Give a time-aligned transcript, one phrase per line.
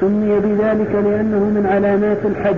[0.00, 2.56] سمي بذلك لأنه من علامات الحج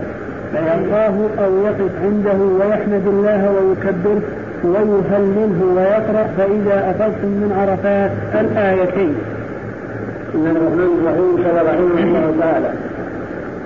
[0.52, 4.22] فيلقاه أو يقف عنده ويحمد الله ويكبره
[4.64, 9.14] ويهلله ويقرأ فإذا أفضتم من عرفات الآيتين.
[10.28, 12.72] بسم الله الرحمن الرحيم قال رحمه الله تعالى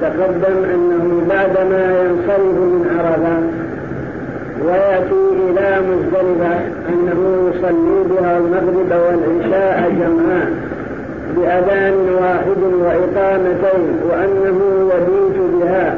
[0.01, 3.47] تقدم أنه بعدما ينصرف من عرفات
[4.65, 6.55] ويأتي إلى مزدلفة
[6.89, 7.19] أنه
[7.49, 10.66] يصلي بها المغرب والعشاء جمعا
[11.37, 14.59] بأذان واحد وإقامتين وأنه
[14.95, 15.95] يبيت بها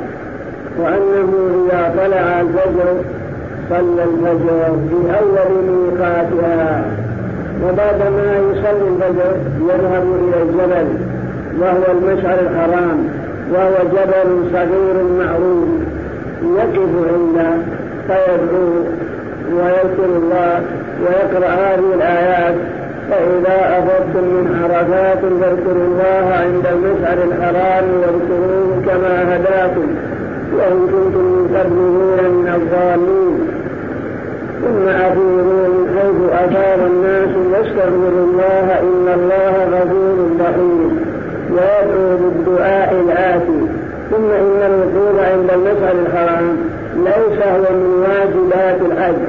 [0.79, 2.95] وأنه إذا طلع الفجر
[3.71, 6.85] صلى الفجر في أول ميقاتها
[7.65, 10.89] وبعدما يصلي الفجر يذهب إلى الجبل
[11.61, 13.09] وهو المشعر الحرام
[13.53, 15.69] وهو جبل صغير معروف
[16.43, 17.51] يقف عنده
[18.07, 18.69] فيدعو
[19.53, 20.63] ويذكر الله
[21.01, 22.55] ويقرأ هذه الآيات.
[23.11, 29.87] فإذا أفضتم من عرفات فاذكروا الله عند المشعر الحرام واذكروه كما هداكم
[30.57, 31.69] وإن كنتم من
[32.39, 33.39] من الظالمين.
[34.63, 41.01] ثم أفيضوا من حيث أفاض الناس واستغفروا الله إن الله غفور رحيم.
[41.51, 43.61] ويدعو بالدعاء الآتي
[44.11, 46.57] ثم إن الوقوف عند المشعر الحرام
[46.97, 49.23] ليس هو من واجبات الحج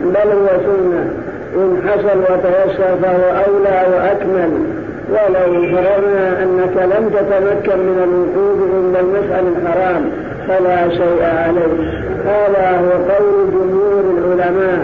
[0.00, 1.25] بل هو سنة.
[1.56, 4.50] إن حصل وتيسر فهو أولى وأكمل.
[5.10, 10.02] ولو فرضنا أنك لم تتمكن من الوقوف عند المشعر الحرام.
[10.48, 11.74] فلا شيء عليه.
[12.26, 14.82] هذا هو قول جمهور العلماء.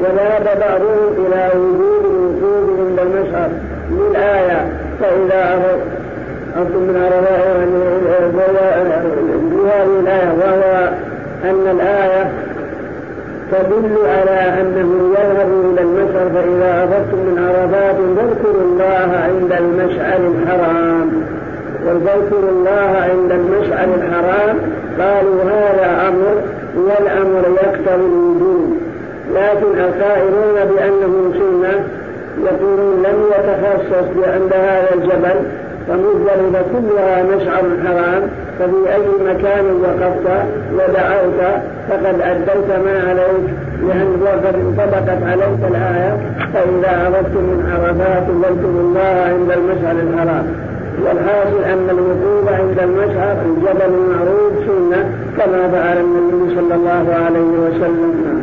[0.00, 3.50] وذهب بعضهم إلى وجود الوقوف عند المشعر
[3.90, 4.60] للآية.
[5.00, 5.42] فإذا
[6.56, 7.40] أردتم من عرفاء
[9.50, 10.88] بهذه الآية وهو
[11.44, 12.30] أن الآية
[13.52, 21.10] تدل على أنه يذهب إلى المشعر فإذا أفضتم من عرفات فاذكروا الله عند المشعر الحرام.
[21.86, 24.56] واذكروا الله عند المشعر الحرام
[24.98, 26.42] قالوا هذا أمر
[26.76, 28.76] والأمر يقتضي الوجود.
[29.34, 31.84] لكن القائلون بأنه سنة
[32.44, 35.40] يقولون لم يتخصص عند هذا الجبل
[35.90, 38.22] فمزدلفة كلها مشعر حرام
[38.58, 40.26] ففي أي مكان وقفت
[40.74, 41.40] ودعوت
[41.88, 43.46] فقد أديت ما عليك
[43.88, 46.16] لأن وقد انطبقت عليك الآية
[46.52, 50.46] فإذا أردت من عرفات واذكروا الله عند المشعر الحرام.
[51.04, 58.42] والحاصل أن الوقوف عند المشعر الجبل المعروف سنة كما فعل النبي صلى الله عليه وسلم.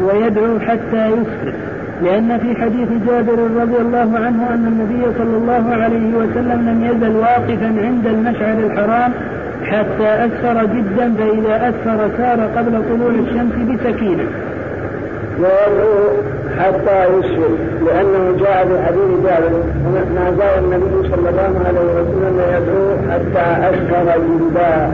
[0.00, 1.69] ويدعو حتى يسكت
[2.02, 7.16] لأن في حديث جابر رضي الله عنه أن النبي صلى الله عليه وسلم لم يزل
[7.16, 9.12] واقفا عند المشعر الحرام
[9.64, 14.24] حتى أسفر جدا فإذا أسفر سار قبل طلوع الشمس بسكينة.
[15.38, 15.96] ويدعو
[16.58, 17.50] حتى يسفر
[17.86, 19.62] لأنه جاء في حديث جابر
[20.14, 24.90] ما زال النبي صلى الله عليه وسلم يدعو حتى أسفر جدا.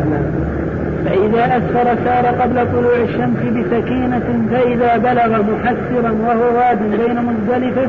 [1.06, 7.89] فإذا أسفر سار قبل طلوع الشمس بسكينة فإذا بلغ محسرا وهو واد بين مزدلفة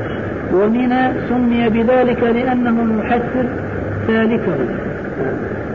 [0.54, 3.46] ومنى سمي بذلك لأنه المحسر
[4.08, 4.56] سالكه.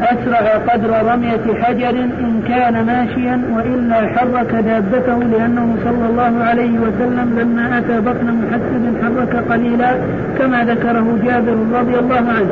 [0.02, 7.38] أسرع قدر رمية حجر إن كان ماشيا وإلا حرك دابته لأنه صلى الله عليه وسلم
[7.38, 9.94] لما أتى بطن محسب حرك قليلا
[10.38, 12.50] كما ذكره جابر رضي الله عنه.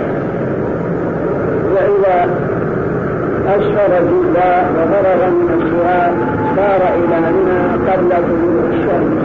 [1.74, 2.49] وإذا
[3.46, 6.12] أسفر جدا وفرغ من السؤال
[6.56, 9.22] صار إلى منى قبل طلوع الشمس.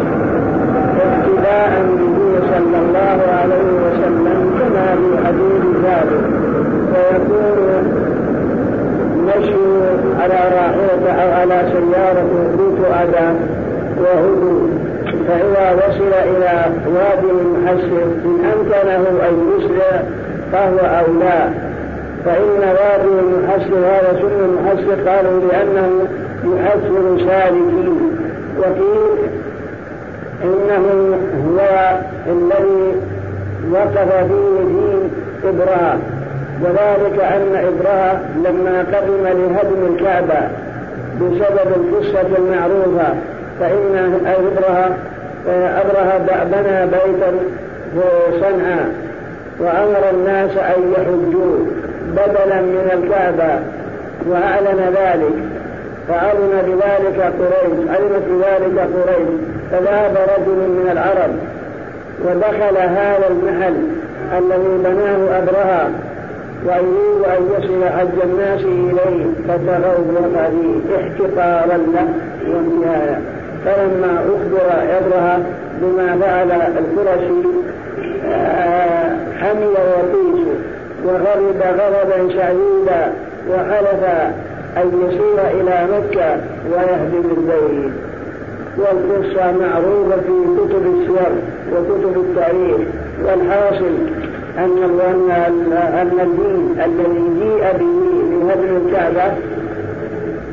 [1.02, 2.18] ابتداء به
[2.52, 6.24] صلى الله عليه وسلم كما في حديث ذلك.
[6.92, 7.60] ويكون
[9.28, 9.68] مشي
[10.22, 13.36] على راحلة أو على سيارة بيت أذى
[13.98, 14.70] وهدوء.
[15.28, 16.54] فإذا وصل إلى
[16.88, 20.04] وادي المحسر إن أمكنه أن يسرع
[20.52, 21.65] فهو أولى.
[22.26, 26.08] فإن وادي المحسر هذا سن المحسر قالوا لأنه
[26.44, 28.18] يحسر سالكين.
[28.60, 29.18] وقيل
[30.44, 30.86] إنه
[31.48, 31.60] هو
[32.28, 32.96] الذي
[33.72, 35.10] وقف فيه دين
[35.44, 36.02] إبراهيم.
[36.62, 40.42] وذلك أن إبراهيم لما قدم لهدم الكعبة
[41.22, 43.14] بسبب القصة المعروفة
[43.60, 43.94] فإن
[44.26, 44.94] إبراهيم
[45.48, 47.32] أبرهة بنى بيتا
[47.94, 48.90] في صنعاء
[49.60, 51.68] وأمر الناس أن يحجوه.
[52.16, 53.60] بدلا من الكعبة
[54.28, 55.34] وأعلن ذلك
[56.08, 59.30] فأذن بذلك قريش علمت بذلك قريش
[59.72, 61.32] فذهب رجل من العرب
[62.26, 63.76] ودخل هذا المحل
[64.38, 65.90] الذي بناه أبرهة
[66.66, 72.08] ويريد أن يصل حج الناس إليه فتغوط فيه احتقارا له
[72.48, 73.22] وانتهاء.
[73.66, 75.40] فلما أخبر أبرهة
[75.82, 77.48] بما فعل القرشي
[78.26, 80.48] آه، حمل وقيس
[81.06, 83.14] وغضب غضبا شديدا
[83.52, 84.04] وحلف
[84.78, 86.38] أن يسير إلى مكة
[86.72, 87.92] ويهدم البيت.
[88.78, 91.32] والقصة معروفة في كتب السور
[91.74, 92.78] وكتب التاريخ.
[93.26, 93.96] والحاصل
[94.58, 94.72] أن
[96.02, 97.98] أن الدين الذي جيء به
[98.32, 99.34] لهدم الكعبة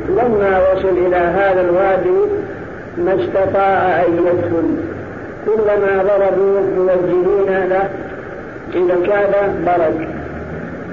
[0.08, 2.20] لما وصل إلى هذا الوادي
[2.98, 4.66] ما استطاع أن يدخل.
[5.46, 7.88] كلما ضربوا موجهين له.
[8.74, 10.08] إلى الكعبة برك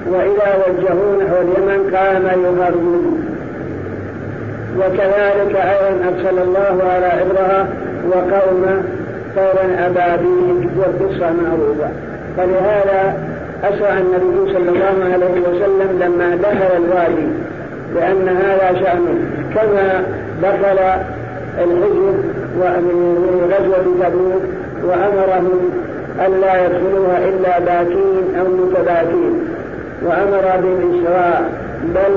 [0.06, 3.20] وإذا وجهوا نحو اليمن قام يهرب
[4.78, 7.68] وكذلك أيضا أرسل الله على إبرهة
[8.08, 8.82] وقوم
[9.36, 11.90] طيرا أبابيل والقصة معروفة.
[12.36, 13.14] فلهذا
[13.64, 17.26] أسرع النبي صلى الله عليه وسلم لما دخل الوادي
[17.94, 19.14] لأن هذا شأنه
[19.54, 20.04] كما
[20.42, 20.78] دخل
[21.58, 22.14] الحجر
[22.60, 24.42] ومن غزوة تبوك
[24.84, 25.70] وأمرهم
[26.26, 29.49] ألا يدخلوها إلا باكين أو متباكين.
[30.04, 31.52] وأمر بالإسراء
[31.94, 32.14] بل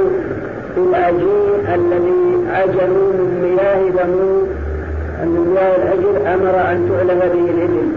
[0.77, 4.47] العجين الذي عجلوا من مياه ثمود
[5.23, 7.87] من مياه العجل أمر أن تعلم به الإبل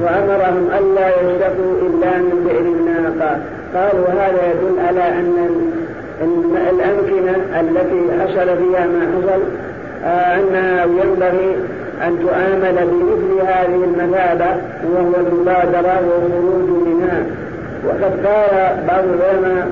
[0.00, 3.38] وأمرهم ألا يشربوا إلا من بئر الناقة.
[3.74, 5.48] قالوا هذا يدل على أن
[6.70, 9.42] الأمكنة التي حصل فيها ما حصل
[10.04, 11.56] آه، أنها ينبغي
[12.06, 14.60] أن تؤامل بمثل هذه المثابة
[14.92, 17.22] وهو المبادرة والخروج منها.
[17.84, 19.68] وقد قال بعض العلماء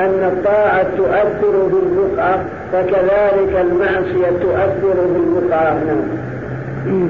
[0.00, 5.74] أن الطاعة تؤثر بالبقعة فكذلك المعصية تؤثر بالبقعة
[6.86, 7.08] نعم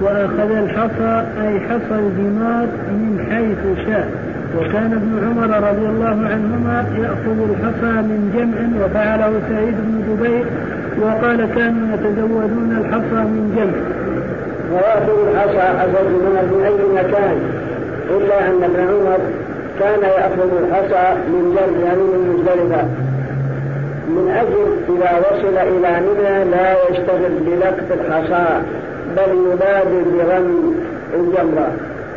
[0.00, 4.08] وأخذ الحصى أي حصى الجمار من حيث شاء.
[4.58, 10.44] وكان ابن عمر رضي الله عنهما يأخذ الحصى من جمع وفعله سعيد بن جبير
[11.00, 13.78] وقال كانوا يتزودون الحصى من جمع.
[14.72, 17.38] ويأخذ الحصى حصى الجمار من أي مكان؟
[18.10, 19.18] إلا أن ابن عمر
[19.80, 22.84] كان يأخذ الحصى من جلد يعني من مزدلفة
[24.08, 28.62] من أجل إذا وصل إلى منى لا يشتغل بلقط الحصى
[29.16, 30.74] بل يبادر برمي
[31.14, 31.70] الجمرة.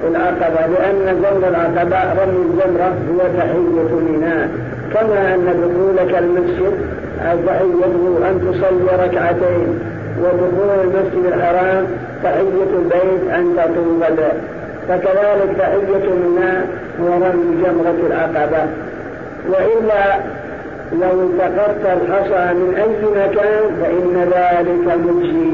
[0.07, 4.47] العقبة لأن جمر العقبة رمي الجمرة هو تحية منى.
[4.93, 6.73] كما أن دخولك المسجد
[7.47, 9.79] تحيته أن تصلي ركعتين
[10.21, 11.85] ودخول المسجد الحرام
[12.23, 14.54] تحية البيت أن تطوف به.
[14.87, 16.65] فكذلك تحية منا
[17.01, 18.67] هو رمي جمرة العقبة.
[19.49, 20.19] وإلا
[21.01, 25.51] لو التقطت الحصى من أي مكان فإن ذلك مجزي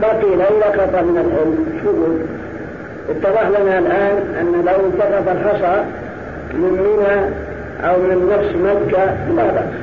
[0.00, 1.66] بقي لو لقط من الحلم.
[1.84, 2.14] شوفوا
[3.10, 5.84] اتضح لنا الآن أن لو التقط الحصى
[6.54, 7.30] من منى
[7.88, 9.04] أو من نفس مكة
[9.36, 9.74] لا بأس.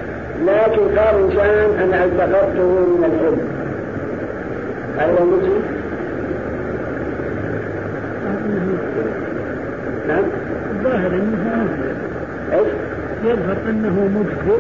[0.45, 3.41] لكن قال إنسان أنا التقطته من الحلم.
[4.98, 5.25] هل هو
[10.07, 10.24] نعم.
[10.72, 11.68] الظاهر إنه
[12.54, 12.68] إيش؟
[13.25, 14.60] يظهر أنه مجزئ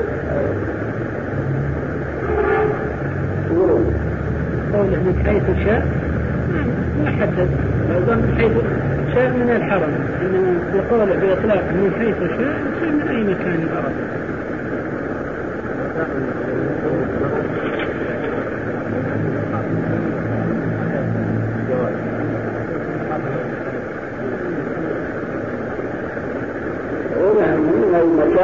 [4.73, 5.87] قوله من حيث شاء.
[7.03, 7.49] ما حدد
[7.95, 8.51] أيضا من حيث
[9.15, 9.93] شاء من الحرم.
[10.21, 13.95] انما بقوله بإطلاق من حيث شاء من أي مكان اراد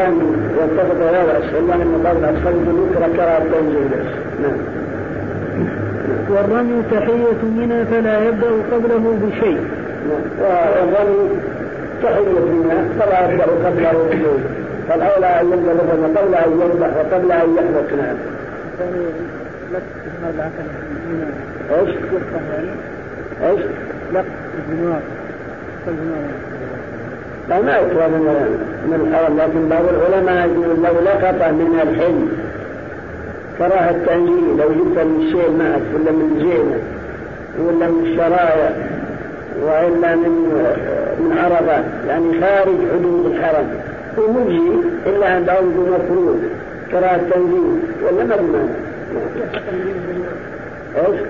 [0.07, 3.89] يتفق لا بأس إلا أن قبل أصحاب ذكر كراهة التنزيل
[4.41, 4.57] نعم
[6.29, 9.59] والرمي تحية منى فلا يبدأ قبله بشيء
[10.09, 10.21] نعم.
[10.41, 11.29] والرمي
[12.03, 14.39] تحية منى فلا يبدأ قبله بشيء
[14.89, 18.17] فالأولى أن يبدأ الرمي قبل أن يذبح وقبل أن يحلق نعم
[21.79, 21.89] إيش؟
[23.43, 23.61] إيش؟
[25.87, 26.50] الجمار
[27.59, 28.07] ما يكره
[28.87, 32.29] من الحرم لكن بعض العلماء يقول لو لقط من الحلم.
[33.57, 36.79] كراهة التنجيل لو جبت من الشيء معك ولا من زينة
[37.59, 38.71] ولا من الشرايع
[39.63, 40.33] وإلا من
[41.19, 43.67] من عرفة يعني خارج حدود الحرم.
[44.17, 44.71] ومجي
[45.05, 46.39] إلا بعض مفروض.
[46.91, 48.69] كراهة التنجيل ولا ما بمعنى
[50.95, 51.21] إيش؟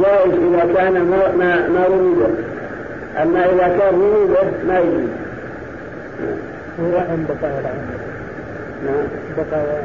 [0.00, 1.86] جائز إذا كان ما ما ما
[3.22, 5.08] أما إذا كان به ما يجوز.
[6.80, 7.86] هو عن بقايا العين
[8.86, 9.06] نعم.
[9.36, 9.82] بقايا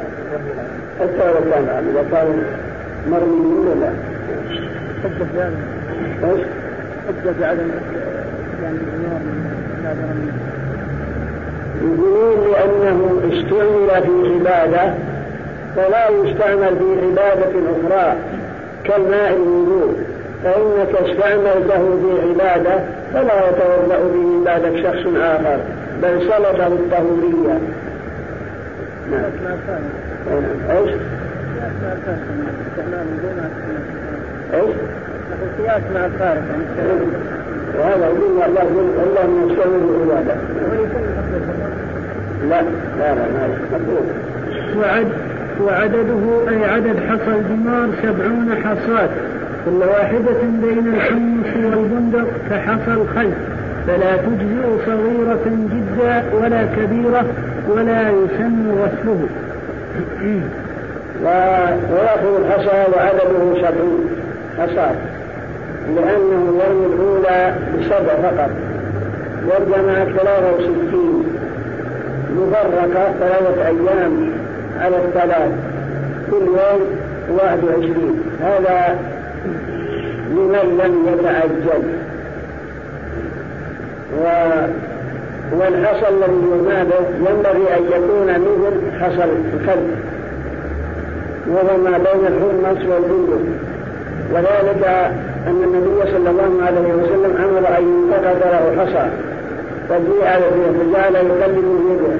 [1.00, 2.42] حتى لو كان إذا كان
[3.10, 3.90] مرمي ولا لا.
[5.04, 5.56] حجة بعدم
[6.24, 6.40] إيش؟
[7.08, 7.70] حجة بعدم
[8.62, 8.78] يعني
[11.82, 14.94] يقولون لأنه استعمل في عبادة
[15.76, 18.16] فلا يستعمل في عبادة أخرى
[18.84, 19.94] كالماء الوضوء.
[20.44, 22.80] فإنك استعملته في عبادة
[23.14, 25.58] فلا يتوضأ به بعدك شخص آخر
[26.02, 27.58] بل سلبه الطهورية.
[29.10, 29.30] نعم.
[35.94, 36.08] مع
[37.78, 38.62] وهذا يقول الله
[39.06, 40.34] الله من يستمر العبادة
[42.50, 42.62] لا
[42.98, 43.24] لا لا.
[44.76, 45.08] وعد
[45.60, 49.08] وعدده أي عدد حصى الجمار سبعون حصاة.
[49.64, 53.34] كل واحدة بين الحمص والبندق كحصى الخلف
[53.86, 57.24] فلا تجزئ صغيرة جدا ولا كبيرة
[57.68, 59.28] ولا يسن غسله
[61.24, 64.10] ويأخذ الحصى وعدده سبعون
[64.58, 64.94] حصاة
[65.96, 68.50] لأنه يرمي الأولى بسبع فقط.
[69.46, 71.24] والجماعة ثلاثة وستين
[72.36, 74.30] مفرقة ثلاثة أيام
[74.80, 75.52] على الثلاث
[76.30, 76.80] كل يوم
[77.30, 78.20] واحد وعشرين.
[78.40, 78.98] هذا
[80.36, 81.82] لمن لم يتعجل
[84.22, 84.24] و
[85.58, 89.90] والحصى الذي ينادى ينبغي أن يكون مثل حصى الكلب.
[91.48, 93.44] وهو ما بين الحمص والبندق
[94.32, 94.84] وذلك
[95.46, 99.06] أن النبي صلى الله عليه وسلم أمر أن ينتقد له حصى.
[99.88, 100.28] فجيء
[100.78, 102.14] فجعل يقلب يده.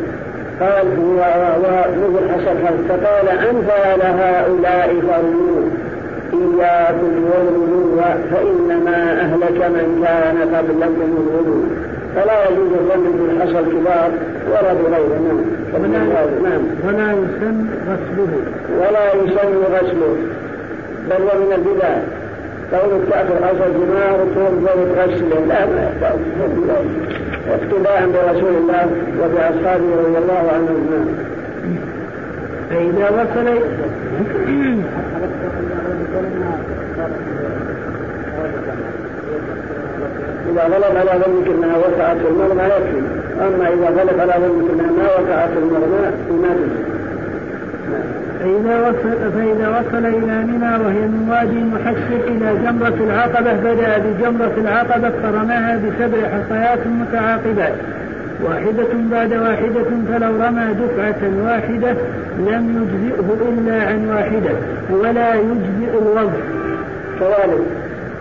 [0.60, 2.54] قال ومثل حصى
[2.88, 5.62] فقال أنفى لهؤلاء فرموا
[6.60, 8.00] إياكم والغلو
[8.30, 11.60] فإنما أهلك من كان قبلكم الغلو.
[12.14, 14.10] فلا يجوز الظن بالحصى الكبار
[14.50, 15.44] ولا بغيره
[15.92, 16.08] نعم
[16.42, 16.62] نعم.
[16.86, 18.32] ولا يسن غسله.
[18.80, 20.16] ولا يسن غسله.
[21.10, 21.94] بل ومن البدع.
[22.70, 25.58] كونك تأخذ حصى الجمار وتنظر تغسله لا
[27.54, 28.86] اقتداء برسول الله
[29.20, 31.06] وبأصحابه رضي الله عنهم.
[32.70, 33.48] فإذا وصل
[40.54, 43.02] إذا غلب على ظنك أنها وقعت في المرمى يكفي.
[43.40, 46.54] أما إذا غلب على ظنك أنها ما وقعت في المرمى فما
[48.40, 54.52] فإذا وصل فإذا وصل إلى منى وهي من وادي محسر إلى جمرة العقبة بدأ بجمرة
[54.58, 57.74] العقبة فرماها بسبع حصيات متعاقبات.
[58.42, 61.96] واحدة بعد واحدة فلو رمى دفعة واحدة
[62.38, 64.54] لم يجزئه إلا عن واحدة
[64.90, 66.40] ولا يجزئ الوضع.
[67.20, 67.60] كذلك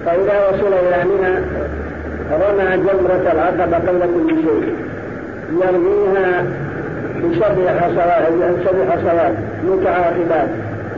[0.05, 1.35] فإذا وصل إلى منى
[2.31, 4.75] رمى جمرة العقبة قبل كل شيء.
[5.51, 6.45] يرميها
[7.23, 8.33] بسبع حصوات
[8.65, 10.49] سبع حصوات متعاقبات.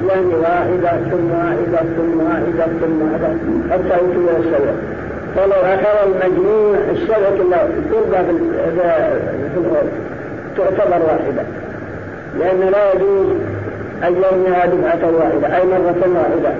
[0.10, 3.30] يعني واحدة ثم واحدة ثم واحدة ثم واحدة.
[3.72, 4.72] حتى إلى السبع
[5.36, 9.90] فلو أخذ المجموع السبع كلها تلقى في الحوض
[10.58, 11.44] تعتبر واحدة.
[12.40, 13.28] لأن لا يجوز
[14.04, 15.58] أن يرميها دفعة واحدة.
[15.58, 16.54] أي مرة واحدة.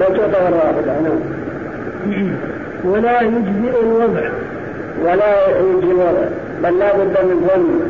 [0.00, 1.00] بل تعتبر واحدة.
[1.00, 2.30] نعم.
[2.84, 4.28] ولا يجزئ الوضع
[5.04, 6.28] ولا يجزئ الوضع
[6.62, 7.80] بل لا بد من ظن.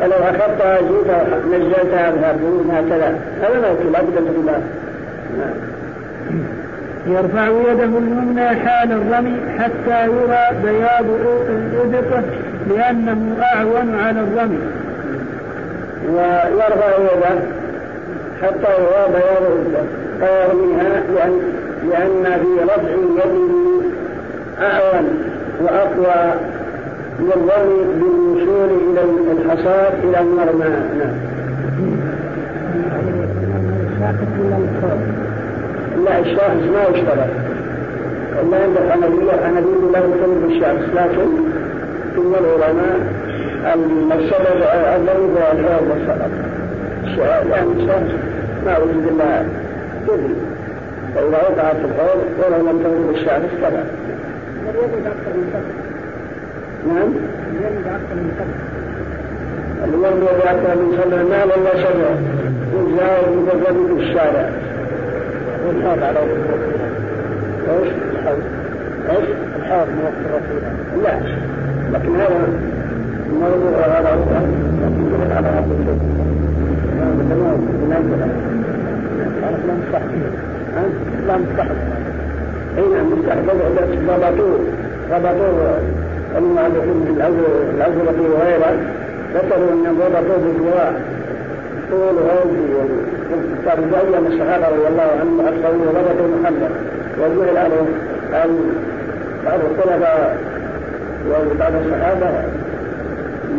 [0.00, 1.06] فلو أخذتها جيت
[1.52, 2.34] نزلتها بها
[2.80, 4.62] هكذا هذا لا يكفي لا بد من
[5.38, 5.72] نعم.
[7.06, 11.04] يرفع يده اليمنى حال الرمي حتى يرى بياض
[11.80, 12.22] إبطه
[12.70, 14.58] لأنه أعون على الرمي.
[16.08, 17.40] ويرفع يده
[18.42, 19.86] حتى يرى بياض إبطه
[20.20, 21.40] فيرميها لأن
[21.90, 23.82] لأن في رفع يده
[24.62, 25.04] أعون
[25.60, 26.34] وأقوى
[27.20, 29.02] للرمي بالوصول إلى
[29.32, 31.32] الحصاد إلى المرمى نعم.
[36.04, 37.28] لا الشاخص ما يشترط
[38.42, 41.28] إلا عند الحنفية الحنفية لا يكون بالشخص لكن
[42.16, 43.00] ثم العلماء
[44.12, 44.62] السبب
[45.20, 46.30] هو الحوض والسقط
[47.50, 48.14] يعني الشخص
[48.66, 49.42] ما وجد إلا
[50.08, 50.34] جدي
[51.14, 53.86] فإذا وقعت الحوض ولو لم تكن بالشخص كذا
[56.88, 57.12] نعم
[59.84, 62.08] اليوم يأكل من سبع مال ولا سبع
[63.28, 64.50] المتجدد في الشارع
[65.66, 66.18] والحاض على
[67.68, 67.88] إيش؟
[69.10, 70.62] إيش؟ الحاض موقف الرسول
[71.02, 71.14] لا
[71.92, 72.48] لكن هذا
[73.32, 74.10] موضوع هذا
[74.82, 76.22] لكن على هذا الشيء
[79.66, 80.22] لا مستحيل
[81.26, 82.01] لا مستحيل
[82.78, 83.42] اي نعم مستحيل
[84.06, 84.58] ضبطوه
[85.10, 85.78] ضبطوه
[86.38, 87.16] المؤلفين
[88.32, 88.76] وغيره
[89.34, 89.70] ذكروا
[90.44, 90.92] بالدواء
[91.90, 92.14] طول
[94.20, 95.40] من الصحابة رضي الله عنهم
[96.42, 96.70] محمد
[97.20, 97.70] وجعل
[99.44, 100.36] بعض الخلفاء
[101.30, 102.30] وبعض الصحابة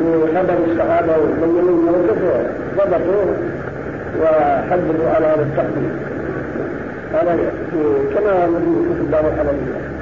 [0.02, 2.18] لخبر الصحابة وبينوا الموقف
[2.78, 3.36] ضبطوه
[4.22, 6.13] وحددوا على هذا التحديد
[7.14, 9.94] كما موجود في كتب دار الحلبية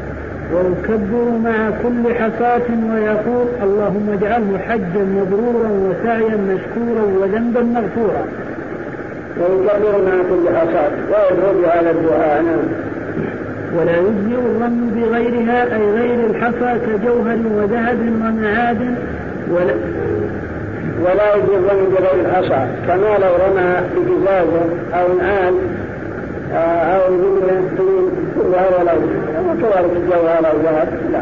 [0.54, 8.26] ويكبر مع كل حصاة ويقول اللهم اجعله حجا مبرورا وسعيا مشكورا وذنبا مغفورا.
[9.40, 12.44] ويكبر مع كل حصاة ويدعو بهذا الدعاء.
[12.44, 12.92] نعم.
[13.78, 18.96] ولا يجزئ الظن بغيرها أي غير الحصى كجوهر وذهب ومعادن
[19.52, 19.74] ولا
[21.02, 24.62] ولا يجزئ الظن بغير الحصى كما لو رمى بجزازة
[24.94, 25.54] أو نعال
[26.54, 27.16] أو
[27.78, 29.00] طين وهذا لو
[29.52, 31.22] وكذلك الجوهر أو ذهب لا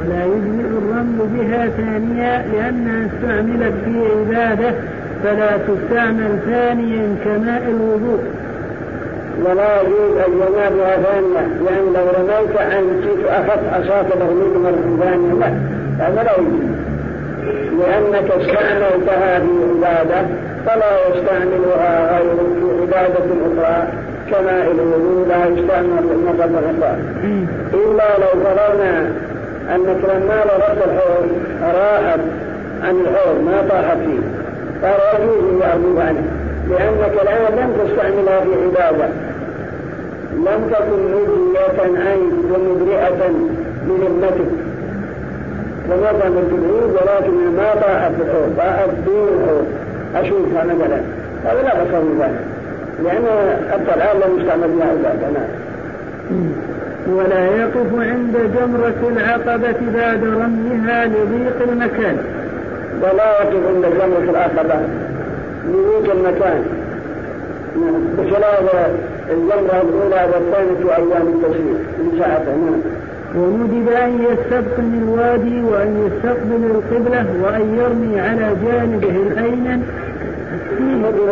[0.00, 4.74] ولا يجزئ الرمل بها ثانية لأنها استعملت في عبادة
[5.22, 8.20] فلا تستعمل ثانيا كماء الوضوء.
[9.44, 15.32] ولا يجوز أن ينابها ثانية لأن لو رميت أن جئت أخذت عصاك برميل مرة ثانية
[15.34, 15.48] لا.
[16.06, 16.93] هذا لا يجوز.
[17.78, 19.50] لأنك استعملتها في
[19.86, 20.26] عبادة
[20.66, 23.88] فلا يستعملها غيرك في عبادة أخرى
[24.30, 25.90] كما الوضوء لا يستعمل
[26.26, 26.98] مرة أخرى
[27.74, 29.12] إلا لو فرضنا
[29.74, 31.28] أنك لما ردت الحوض
[31.62, 32.20] راحت
[32.82, 34.20] عن الحوض ما طاحت فيه
[34.82, 36.22] فلا يجوز يعرض عنه
[36.70, 39.08] لأنك الآن لم تستعملها في عبادة.
[40.34, 43.30] لم تكن مجلية عين ومبرئة
[43.86, 44.63] لذمتك
[45.88, 47.70] من العيد ولكن ما
[48.16, 49.66] في الحوض طاحت دون الحوض
[50.14, 51.00] أشوفها مثلا
[51.44, 52.40] هذا لا بأس ذلك
[53.02, 53.24] لأن
[53.94, 55.48] الآن لم يستعمل فيها عبادة نعم.
[57.08, 62.16] ولا يقف عند جمرة العقبة بعد رميها لضيق المكان.
[63.02, 64.80] ولا يقف عند جمرة العقبة
[65.68, 66.64] لضيق المكان.
[68.18, 68.90] بخلاف
[69.30, 71.78] الجمرة الأولى والثانية أيام التشريق
[72.14, 72.80] لساعته نعم.
[73.36, 79.82] وندب أن يستبطن الوادي وأن يستقبل القبلة وأن يرمي على جانبه الأيمن.
[80.80, 81.30] ندب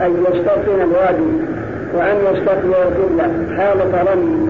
[0.00, 1.32] أن يستبطن الوادي
[1.94, 3.56] وأن يستقبل القبلة.
[3.56, 4.48] حالة رمي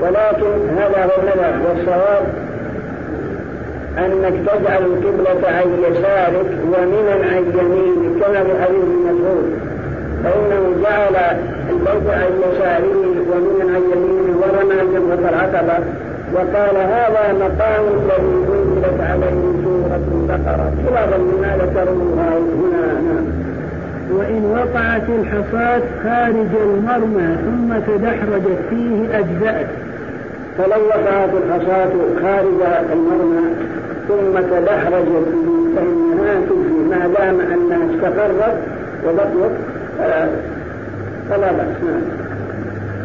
[0.00, 2.24] ولكن هذا هو المذهب والصواب
[3.98, 8.22] أنك تجعل القبلة عن يسارك ومنا عن يمينك.
[8.22, 9.75] كما في حديث مسعود
[10.24, 11.16] فإنه جعل
[11.70, 12.96] البيت عن يساره
[13.30, 15.84] ومنا عن يمينه ورمى جمرة العقبة
[16.34, 20.72] وقال هذا مقام الذي أنزلت عليه سورة البقرة.
[20.88, 23.24] خلافا لما ذكروها هنا.
[24.10, 29.66] وإن وقعت الحصاة خارج المرمى ثم تدحرجت فيه أجزأت.
[30.58, 32.60] فلو وقعت الحصاة خارج
[32.92, 33.46] المرمى
[34.08, 36.76] ثم تدحرجت فيه فإنها تجزي.
[36.90, 38.58] ما دام أنها استقرت
[39.06, 39.52] وبقيت
[41.30, 42.26] فلا بأس نعم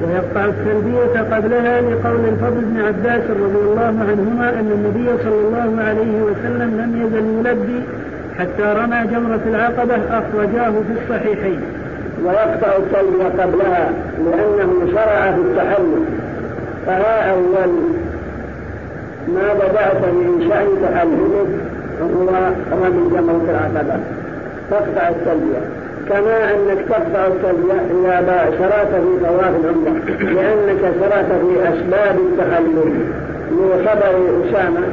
[0.01, 6.21] ويقطع التلبية قبلها لقول الفضل بن عباس رضي الله عنهما أن النبي صلى الله عليه
[6.21, 7.83] وسلم لم يزل يلبي
[8.39, 11.61] حتى رمى جمرة العقبة أخرجاه في الصحيحين.
[12.25, 13.91] ويقطع التلبية قبلها
[14.25, 16.03] لأنه شرع في التحلل.
[16.85, 17.71] فها أول
[19.27, 21.49] ما بدأت من شأن تحللك
[22.01, 22.29] وهو
[22.71, 23.99] رمي جمرة العقبة.
[24.71, 27.27] تقطع التلبية كما أنك تقطع
[28.19, 33.05] إذا شرعت في طواف العمرة لأنك شرعت في أسباب التحلل
[33.51, 34.87] لخبر أسامة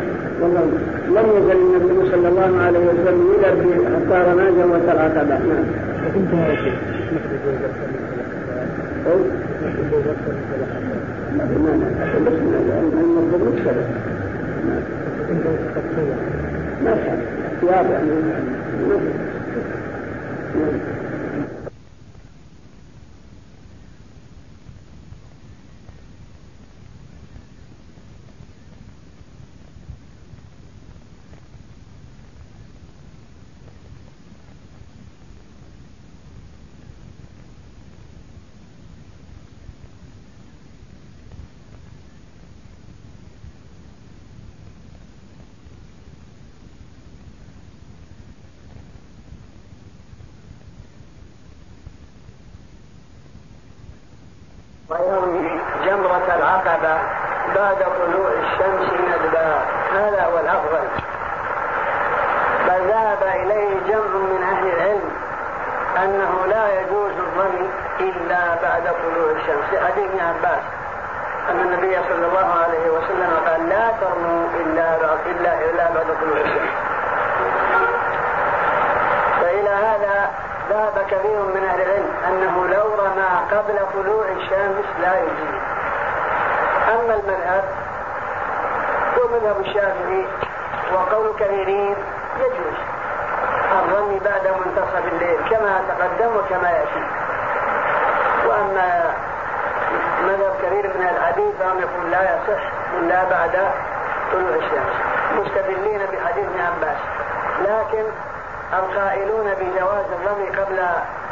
[1.08, 4.14] لم يزل النبي صلى الله عليه وسلم يلبي حتى
[4.50, 5.64] جمرة العقبة نعم.
[16.84, 16.94] ما
[17.62, 17.98] ما
[20.54, 21.07] نعم.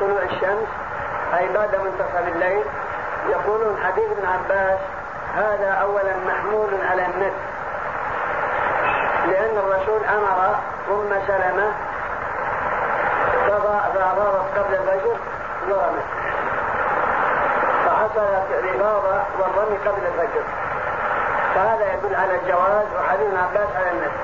[0.01, 0.69] طلوع الشمس
[1.39, 2.65] أي بعد منتصف الليل
[3.29, 4.79] يقولون حديث ابن عباس
[5.37, 7.41] هذا أولا محمول على النفس.
[9.27, 10.57] لأن الرسول أمر
[10.91, 11.73] أم سلمة
[13.49, 15.17] فأضافت قبل الفجر
[15.69, 16.07] ورمت
[17.87, 20.45] فحصلت الإفاضة والرمي قبل الفجر.
[21.55, 24.17] فهذا يدل على الجواز وحديث ابن عباس على النفس.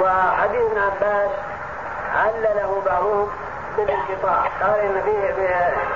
[0.00, 1.30] وحديث ابن عباس
[2.16, 3.28] علله بعضهم
[3.76, 5.28] بالانقطاع قال إن فيه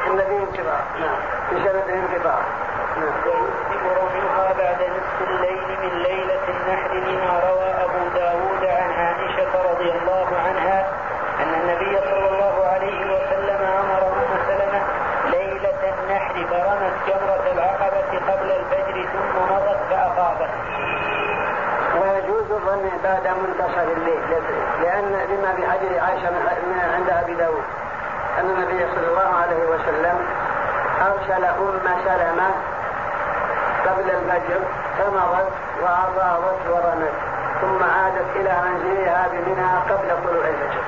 [0.06, 0.80] إن فيه انقطاع.
[1.00, 1.18] نعم.
[1.50, 2.38] في سنه انقطاع.
[2.96, 3.14] نعم.
[3.26, 9.90] ويسلم رميها بعد نصف الليل من ليلة النحر لما روى أبو داود عن عائشة رضي
[9.92, 10.88] الله عنها
[11.42, 14.82] أن النبي صلى الله عليه وسلم أمر أم سلمة
[15.30, 20.50] ليلة النحر فرمت جمرة العقبة قبل الفجر ثم مضت فافاضت
[22.66, 24.20] الرمي بعد منتصف الليل.
[24.82, 26.28] لأن لما في حديث عائشة
[26.94, 27.64] عند أبي داود
[28.38, 30.26] أن النبي صلى الله عليه وسلم
[31.06, 32.50] أرسل أم سلمة
[33.86, 34.60] قبل الفجر
[34.98, 35.52] فمضت
[35.82, 37.12] وأضاضت ورمت
[37.60, 40.82] ثم عادت إلى منزلها بمنى قبل طلوع الفجر.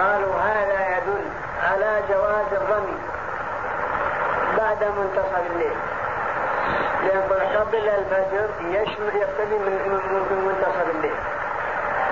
[0.00, 1.24] قالوا هذا يدل
[1.70, 2.98] على جواز الرمي
[4.58, 5.76] بعد منتصف الليل.
[7.08, 11.14] لأن قبل الفجر يشمل يقتدي من من منتصف الليل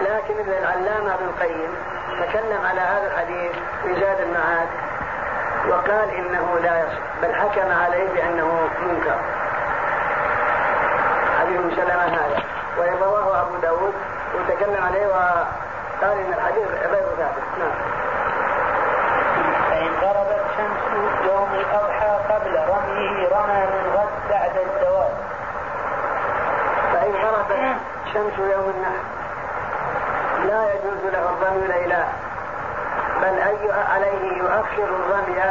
[0.00, 1.74] لكن العلامة ابن القيم
[2.20, 4.68] تكلم على هذا الحديث في زاد المعاد
[5.68, 9.18] وقال إنه لا يصح بل حكم عليه بأنه منكر.
[11.40, 12.42] حديث سلمة هذا.
[12.78, 13.94] وإن رواه أبو داود
[14.34, 17.42] وتكلم عليه وقال إن الحديث غير ثابت.
[17.58, 17.76] نعم.
[19.70, 20.82] فإن غربت شمس
[21.26, 25.12] يوم الأضحى قبل رميه رمى من غد بعد الزوال
[26.92, 27.76] فإن غربت
[28.12, 29.04] شمس يوم النحر
[30.46, 32.04] لا يجوز له الرمي ليلا
[33.22, 35.42] بل أي عليه يؤخر الرمي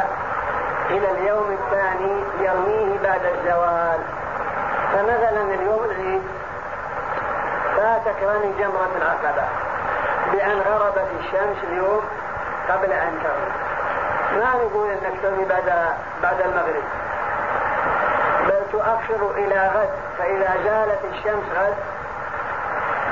[0.90, 4.00] إلى اليوم الثاني يرميه بعد الزوال.
[4.92, 6.22] فمثلا اليوم العيد
[7.76, 9.44] فاتك رمي جمرة العقبة
[10.32, 12.02] بأن غربت الشمس اليوم
[12.68, 13.52] قبل أن تغرب.
[14.40, 16.84] ما نقول أنك ترمي بعد بعد المغرب؟
[18.86, 21.74] بل تؤخر إلى غد فإذا زالت الشمس غد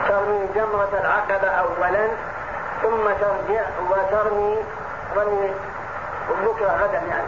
[0.08, 2.08] ترمي جمرة العقبة اولا
[2.82, 4.58] ثم ترجع وترمي
[5.16, 5.50] رمي
[6.44, 7.26] بكرة غدا يعني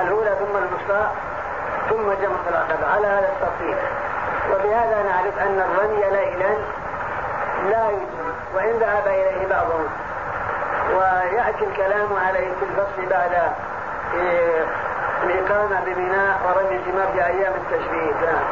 [0.00, 1.10] الأولى ثم الوسطى
[1.90, 3.76] ثم جمرة العقبة على هذا الترتيب.
[4.52, 6.54] وبهذا نعرف أن الرمي ليلا
[7.70, 9.88] لا يجوز وإن ذهب إليه بعضهم
[10.94, 13.52] ويأتي الكلام عليه في الفصل بعد
[15.30, 18.16] الإقامة بميناء ورمي الجمار في أيام التشريق.
[18.22, 18.44] نعم.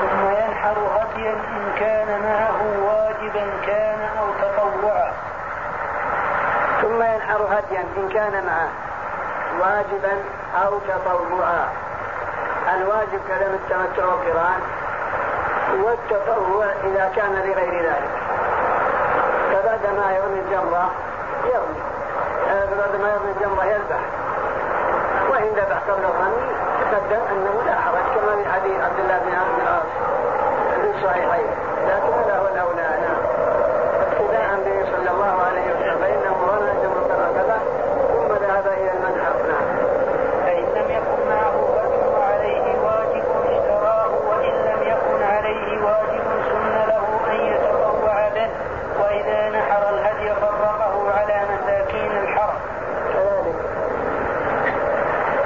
[0.00, 5.12] ثم ينحر هديا إن كان معه واجبا كان أو تطوعا.
[6.82, 8.68] ثم ينحر هديا إن كان معه
[9.60, 10.14] واجبا
[10.64, 11.68] أو تطوعا.
[12.74, 14.60] الواجب كلام التمتع والقران
[15.82, 18.10] والتطوع إذا كان لغير ذلك.
[19.52, 20.90] فبعدما يرمي الجمرة
[21.44, 21.82] يرمي.
[22.78, 24.21] بعد ما يرمي الجمرة يذبح.
[25.48, 26.46] ذبح قبل الرمي
[26.92, 29.90] تقدم أنه لا حرج كما في حديث عبد الله بن عبد العاص
[30.82, 31.46] في الصحيحين
[31.88, 32.82] لكن هذا هو الأولى.
[32.82, 33.22] نعم
[34.02, 37.58] ابتداء به صلى الله عليه وسلم فإنه رمى جمرة العقبة
[38.12, 39.66] ثم ذهب إلى المنحر نعم
[40.46, 47.04] فإن لم يكن معه هدي وعليه واجب اشتراه وإن لم يكن عليه واجب سن له
[47.30, 48.48] أن يتطوع به
[49.02, 52.58] وإذا نحر الهدي فرقه على مساكين الحرم
[53.12, 53.56] كذلك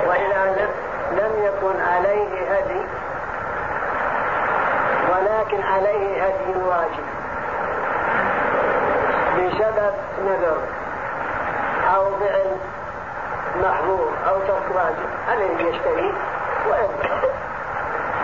[0.08, 0.66] وإذا
[1.12, 2.82] لم يكن عليه هدي
[5.12, 7.06] ولكن عليه هدي واجب
[9.36, 10.58] بسبب نذر
[11.96, 12.56] أو فعل
[13.62, 16.14] محظور أو ترك واجب عليه يشتري
[16.70, 17.22] ويذبح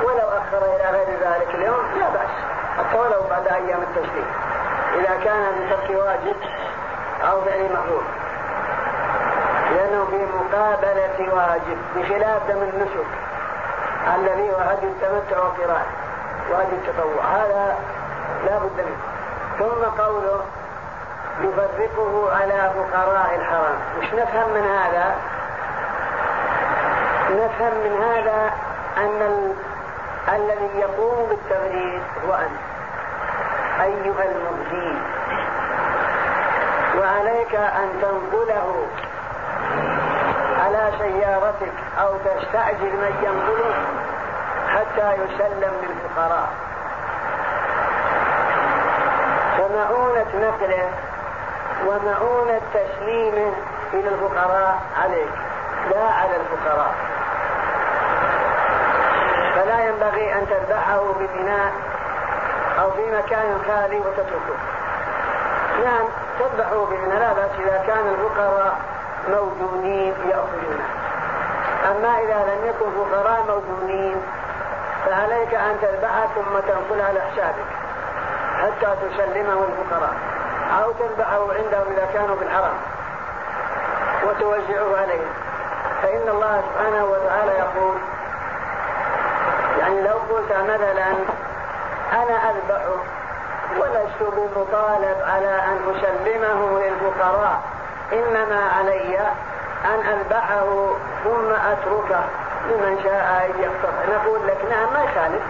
[0.03, 2.31] ولو أخر إلى غير ذلك اليوم لا بأس
[2.79, 2.99] حتى
[3.53, 4.27] أيام التشريق
[4.95, 6.37] إذا كان بترك واجب
[7.31, 8.03] أو فعل محظور
[9.75, 13.07] لأنه في مقابلة واجب بخلاف دم النسك
[14.15, 15.87] الذي هو هدي التمتع والقران
[16.51, 17.25] وهدي التطوع.
[17.25, 17.77] هذا
[18.47, 18.97] لا بد منه.
[19.59, 20.41] ثم قوله
[21.41, 25.15] يفرقه على فقراء الحرم مش نفهم من هذا؟
[27.31, 28.51] نفهم من هذا
[28.99, 29.53] أن ال...
[30.35, 32.72] الذي يقوم بالتبريد هو أنت.
[33.83, 34.99] أيها المهدي
[36.99, 38.87] وعليك أن تنقله.
[40.65, 43.75] على سيارتك أو تستعجل من ينقله
[44.69, 46.49] حتى يسلم للفقراء.
[49.59, 50.89] فمعونة نقله
[51.87, 53.53] ومعونة تسليمه
[53.93, 55.33] إلى الفقراء عليك.
[55.91, 56.95] لا على الفقراء.
[59.55, 61.73] فلا ينبغي أن تذبحه ببناء
[62.83, 64.57] أو في مكان خالي وتتركه.
[65.85, 66.05] نعم
[66.39, 68.79] تذبحه ببناء لا بأس إذا كان الفقراء
[69.29, 70.89] موجودين يأكلونه
[71.91, 74.23] أما إذا لم يكن فقراء موجودين
[75.07, 77.69] فعليك أن تذبحه ثم تنقلها على حسابك
[78.63, 80.15] حتى تسلمه الفقراء
[80.83, 82.77] أو تذبحه عندهم إذا كانوا في الحرم
[84.27, 85.33] وتوزعه عليهم.
[86.03, 87.97] فإن الله سبحانه وتعالى يقول
[89.81, 91.15] يعني لو قلت مثلا
[92.13, 92.83] أنا أذبح
[93.79, 97.61] ولست بمطالب على أن أسلمه للفقراء.
[98.13, 99.19] إنما علي
[99.85, 100.95] أن أذبحه
[101.25, 102.25] ثم أتركه
[102.69, 104.17] لمن شاء أن يقتطع.
[104.17, 105.43] نقول لك نعم ما يخالف.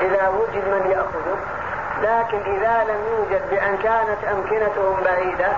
[0.00, 1.38] إذا وجد من يأخذه.
[2.02, 5.52] لكن إذا لم يوجد بأن كانت أمكنتهم بعيدة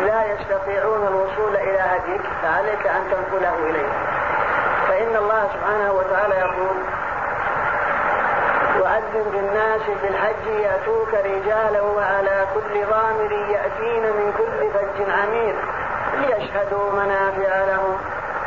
[0.00, 3.88] لا يستطيعون الوصول إلى هديك فعليك أن تنقله إليه.
[4.88, 6.76] فإن الله سبحانه وتعالى يقول
[9.14, 15.56] بالناس بالحج يأتوك رجالا وعلى كل ضامر يأتين من كل فج عميق
[16.20, 17.96] ليشهدوا منافع لهم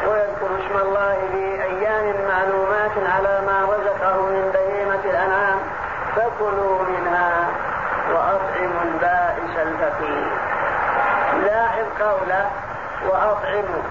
[0.07, 5.59] ويذكروا اسم الله في أيام معلومات على ما رزقهم من بهيمة الأنعام.
[6.15, 7.47] فكلوا منها
[8.11, 10.27] وأطعموا البائس الفقير.
[11.45, 12.49] لاحظ قوله
[13.09, 13.83] وأطعموا.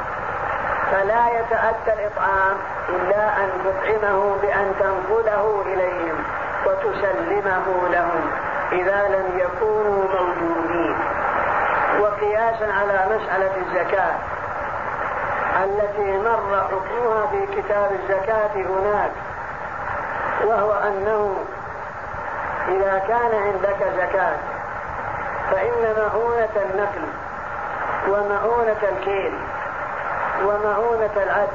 [0.93, 2.57] فلا يتأتى الإطعام
[2.89, 6.02] إلا أن تطعمه بأن تنقله إليهم
[6.67, 8.31] وتسلمه لهم
[8.73, 10.97] إذا لم يكونوا موجودين.
[12.01, 14.15] وقياسا على مسألة الزكاة
[15.65, 19.11] التي مر حكمها في كتاب الزكاة هناك
[20.45, 21.37] وهو أنه
[22.69, 24.37] إذا كان عندك زكاة
[25.51, 27.09] فإن مؤونة النقل
[28.09, 29.35] ومؤونة الكيل
[30.45, 31.49] ومؤونة العد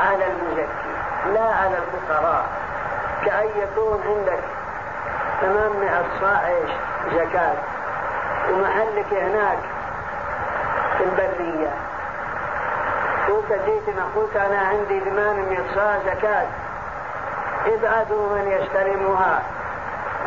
[0.00, 0.90] على المزكي
[1.34, 2.44] لا على الفقراء.
[3.24, 4.42] كأن يكون عندك
[5.40, 6.70] ثمانمائة صاع إيش؟
[7.14, 7.54] زكاة.
[8.52, 9.58] ومحلك هناك
[10.98, 11.70] في البرية.
[13.28, 16.46] قلت جيت قلت أنا عندي ثمانمائة صاع زكاة.
[17.66, 19.42] ابعثوا من يستلمها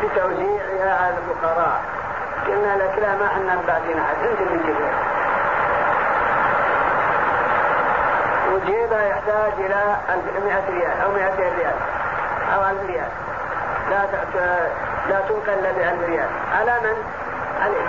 [0.04, 1.82] بتوزيعها على الفقراء.
[2.48, 4.94] قلنا لك لا ما إحنا بعدين احد أنت اللي تجيبها
[8.54, 9.98] وجيبها يحتاج إلى
[10.46, 11.76] 100 ريال أو 200 ريال.
[12.56, 13.10] أو 1000 ريال
[13.90, 14.06] لا
[15.10, 16.98] لا تنقل الا ب 1000 ريال على من؟
[17.62, 17.88] عليك.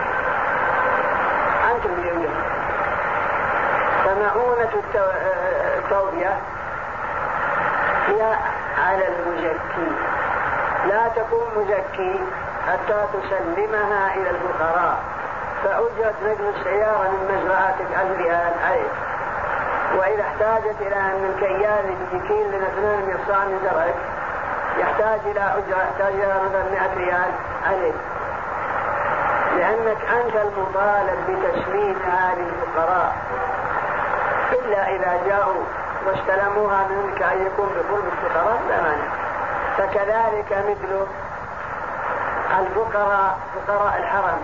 [1.84, 2.30] اللي يوجد
[4.04, 4.68] فمعونة
[5.78, 6.36] التوبية؟
[8.08, 8.36] هي
[8.78, 9.92] على المزكي.
[10.88, 12.20] لا تكون مزكي
[12.68, 14.98] حتى تسلمها إلى الفقراء.
[15.64, 18.92] فأجرت نقل السيارة من مزرعتك ألف ريال عليك.
[19.98, 23.94] وإذا احتاجت إلى أن الكيال بكيل لاثنان من صاع من زرعك
[24.84, 27.30] يحتاج إلى أجرة يحتاج إلى مثلا 100 ريال
[27.66, 27.94] عليك.
[29.56, 33.16] لأنك أنت المطالب بتسليمها للفقراء
[34.52, 35.64] إلا إذا جاءوا
[36.06, 39.08] واستلموها منك أن يكون بقرب الفقراء لا مانع.
[39.78, 41.06] فكذلك مثل
[42.58, 44.40] الفقراء فقراء الحرم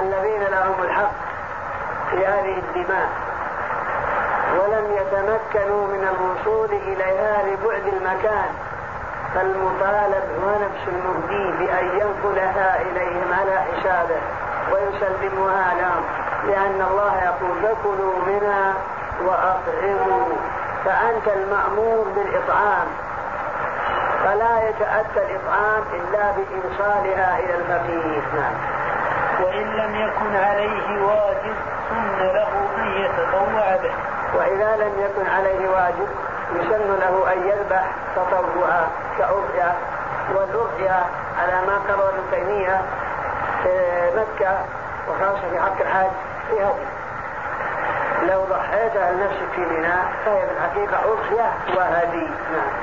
[0.00, 1.12] الذين لهم الحق
[2.10, 3.08] في هذه الدماء
[4.52, 8.54] ولم يتمكنوا من الوصول إليها لبعد المكان.
[9.34, 14.20] فالمطالب هو نفس المهدي بأن ينقلها إليهم على حسابه
[14.72, 16.02] ويسلمها لهم
[16.46, 18.74] لأن الله يقول فكلوا منها
[19.24, 20.36] وأطعموا
[20.84, 22.86] فأنت المأمور بالإطعام.
[24.24, 28.22] فلا يتأتى الإطعام إلا بإيصالها إلى الفقير.
[28.34, 28.54] نعم.
[29.42, 31.54] وإن لم يكن عليه واجب
[31.90, 33.94] سن له أن يتطوع به.
[34.38, 36.08] وإذا لم يكن عليه واجب
[36.54, 37.84] يسن له أن يذبح
[38.16, 38.86] تطوعا.
[39.22, 39.74] كأضحية
[40.34, 41.04] والأضحية
[41.38, 42.82] على ما قرر ابن تيمية
[43.62, 44.58] في مكة
[45.08, 46.10] وخاصة في حق الحاج
[46.48, 46.86] في هدي.
[48.32, 52.28] لو ضحيت لنفسك في منى فهي بالحقيقة أضحية وهدي.
[52.52, 52.82] نعم.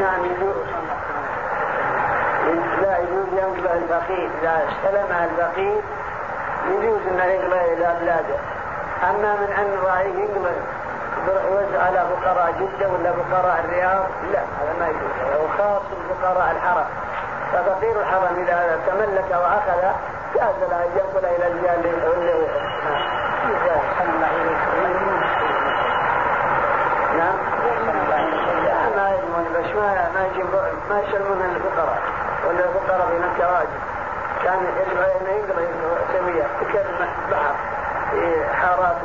[0.00, 0.56] نعم يجوز.
[2.82, 5.82] لا يجوز ينقل الفقير إذا استلم الفقير
[6.68, 8.51] يجوز أنه ينقل إلى بلاده.
[9.02, 10.56] أما من أن رأيه ينقل
[11.26, 16.86] يوزع على فقراء جدة ولا فقراء الرياض لا هذا ما يجوز هو خاص بفقراء الحرم
[17.52, 19.82] ففقير الحرم إذا تملك وأخذ
[20.34, 21.90] جاز له أن ينقل إلى الجهة اللي
[27.18, 27.36] نعم.
[28.96, 29.10] ما
[29.54, 30.28] بس ما ما
[30.90, 31.98] ما يسلمون الفقراء
[32.48, 33.80] ولا الفقراء في مكة واجب.
[34.44, 35.66] كان انه ينقل
[36.12, 37.54] سمية تكلم بحر.
[37.54, 37.71] في
[38.60, 38.96] حارات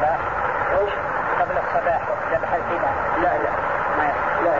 [0.00, 0.18] نعم
[0.80, 0.92] إيش؟
[1.40, 2.00] قبل الصباح
[2.32, 3.50] ذبح الفداء لا لا
[3.98, 4.12] ما
[4.44, 4.54] لا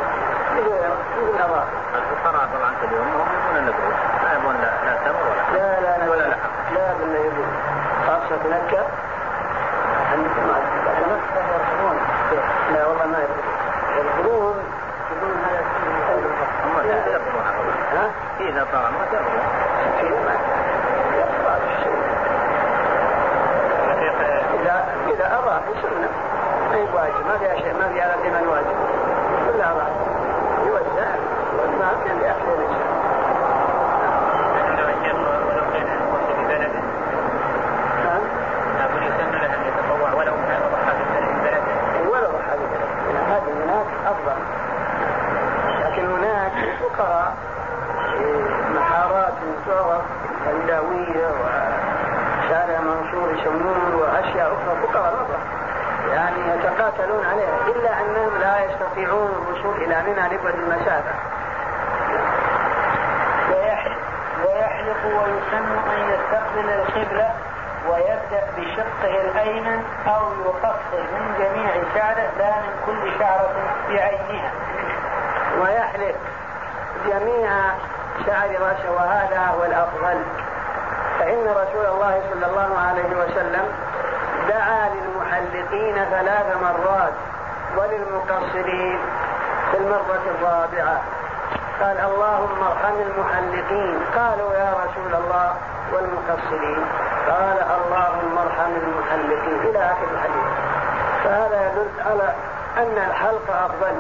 [1.95, 3.75] الفقراء طبعا يبون
[4.25, 5.27] ما يبون لا تمر
[6.11, 6.37] ولا لا
[6.75, 7.47] لا لا لا
[8.07, 8.85] خاصة مكة
[10.13, 10.45] عندكم
[12.73, 13.19] لا والله ما
[13.97, 14.57] يقولون
[15.11, 15.63] يقولون هذا
[16.65, 18.65] هم لا ها؟ إذا
[19.13, 19.43] ترفضون
[20.01, 20.35] في ما
[21.19, 22.05] يقرأ الشيء
[25.09, 26.09] إذا أضاف سنة
[26.71, 28.77] ما هي واجب؟ ما فيها شيء ما فيها على الإيمان واجب.
[29.53, 29.93] كلها أضاف
[30.67, 31.09] يوزع
[31.81, 32.89] ما كان لأحسن الإنسان
[34.79, 35.17] لو الشيخ
[35.49, 36.81] ولو كان وصل ببلده
[38.05, 38.23] نعم
[38.81, 42.69] أقول يسن له أن يتطوع ولو كان ضحى ببلده ولو هذه
[43.29, 44.39] هذه هناك أفضل
[45.85, 47.35] لكن هناك فقراء
[48.19, 48.45] في
[48.77, 49.35] محارات
[49.67, 50.03] تعرف
[50.47, 55.39] الهنداوية وشارع منصور يسمون وأشياء أخرى فقراء مرة
[56.15, 56.63] يعني
[57.15, 61.15] يتقاتلون عليها إلا أنهم لا يستطيعون الوصول إلى منى لبعد المسافة
[63.51, 63.97] ويحلق
[64.47, 67.31] ويحلق ويسن أن يستقبل القبلة
[67.89, 73.51] ويبدأ بشقه الأيمن أو يقصر من جميع شعره لا من كل شعرة
[73.89, 74.53] بعينها.
[75.61, 76.15] ويحلق
[77.07, 77.51] جميع
[78.27, 80.23] شعر رأسه وهذا هو الأفضل.
[81.19, 83.84] فإن رسول الله صلى الله عليه وسلم
[84.49, 87.13] دعا للمحلقين ثلاث مرات
[87.77, 88.99] وللمقصرين
[89.71, 91.01] في المرة الرابعة.
[91.81, 94.01] قال اللهم ارحم المحلقين.
[94.17, 95.55] قالوا يا رسول الله
[95.93, 96.85] والمقصرين.
[97.29, 99.61] قال اللهم ارحم المحلقين.
[99.71, 100.49] إلى آخر الحديث.
[101.25, 102.35] فهذا يدل على
[102.77, 103.97] أن الحلق أفضل.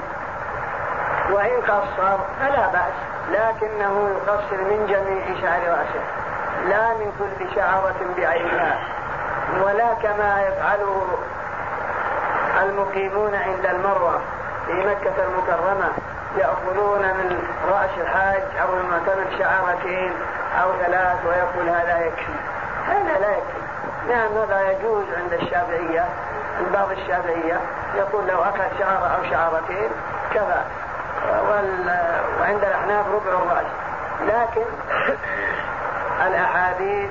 [1.31, 2.97] وإن قصر فلا بأس
[3.31, 6.05] لكنه يقصر من جميع شعر رأسه
[6.68, 8.93] لا من كل شعرة بعينها.
[9.62, 11.19] ولا كما يفعله
[12.62, 14.21] المقيمون عند المروة
[14.67, 15.88] في مكة المكرمة
[16.37, 20.12] يأخذون من رأس الحاج أو المعتمر شعرتين
[20.62, 22.33] أو ثلاث ويقول هذا يكفي.
[22.88, 23.64] هذا لا يكفي.
[24.09, 26.09] نعم هذا يجوز عند الشافعية.
[26.59, 27.61] عند بعض الشافعية
[27.95, 29.90] يقول لو أخذ شعرة أو شعرتين
[30.35, 30.62] كفى
[32.40, 33.67] وعند الأحناف ربع الرأس.
[34.29, 34.64] لكن
[36.27, 37.11] الأحاديث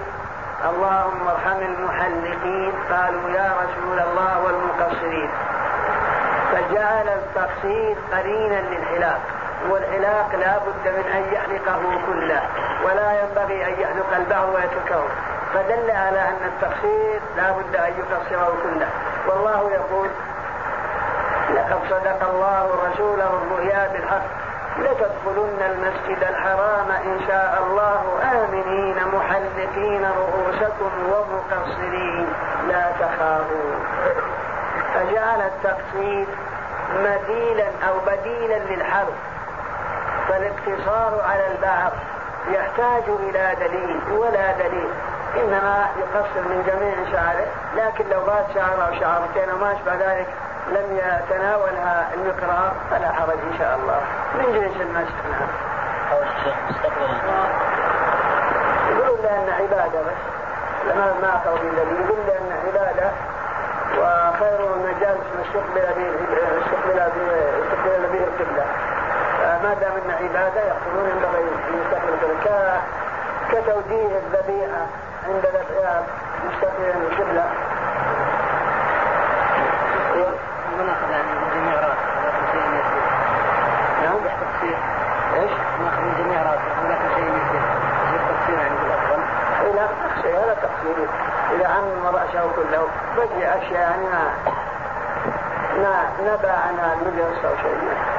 [0.69, 2.73] اللهم ارحم المحلقين.
[2.91, 5.29] قالوا يا رسول الله والمقصرين.
[6.51, 9.19] فجعل التقصير قرينا للحلاق
[9.69, 12.41] والحلاق لا بد من أن يحلقه كله
[12.85, 15.03] ولا ينبغي أن يحلق البعض ويتركه.
[15.53, 18.89] فدل على أن التقصير لا بد أن يقصره كله.
[19.27, 20.09] والله يقول
[21.55, 24.42] لقد صدق الله رسوله الرؤيا بالحق.
[24.77, 32.27] لتدخلن المسجد الحرام إن شاء الله آمنين محلقين رؤوسكم ومقصرين.
[32.67, 33.73] لا تخافوا.
[34.93, 36.27] فجعل التقصير
[36.99, 39.13] مثيلا أو بديلا للحرب.
[40.27, 41.91] فالاقتصار على البعض
[42.51, 44.89] يحتاج إلى دليل ولا دليل.
[45.35, 47.47] إنما يقصر من جميع شعره.
[47.75, 50.27] لكن لو بات شعر أو شعرتين وما أشبه ذلك
[50.67, 54.01] لم يتناولها المقرار فلا حرج إن شاء الله.
[54.35, 55.47] من جنس المسح نعم
[56.69, 57.09] مستقبل
[58.89, 60.21] يقولون لأن عبادة بس.
[60.87, 63.11] لما ما أخذوا بالذي يقول لأن عبادة
[63.97, 66.09] وخير المجالس ما استقبل به
[66.61, 68.65] استقبل به القبلة.
[69.63, 72.13] ما دام إن عبادة يقولون ينبغي ان يستقبل
[73.51, 74.83] كتوجيه الذبيحة
[75.27, 76.03] عند ذبحها
[76.47, 77.45] مستقبلا القبلة.
[80.77, 81.99] ما ناخذ يعني من جميع راس
[82.51, 83.05] شيء يسير
[84.03, 84.77] نعم تقصير
[85.35, 85.51] إيش؟
[85.83, 86.59] ناخذ من جميع راس
[86.89, 87.63] ناخذ شيء يسير
[88.03, 89.21] يصير تقصير يعني بالافضل
[89.75, 91.07] لا تقصير هذا تقصير
[91.55, 92.87] اذا عم راسه كله
[93.17, 94.31] بقي اشياء يعني ما
[95.83, 97.77] ما نبى عنها المجلس أو شيء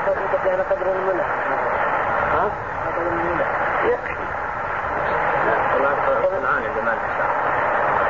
[0.08, 1.26] انت على قدر الملح
[2.34, 2.50] ها؟
[2.86, 3.46] قدر الملح
[3.84, 4.24] يكفي.
[6.38, 6.94] الآن اللي ما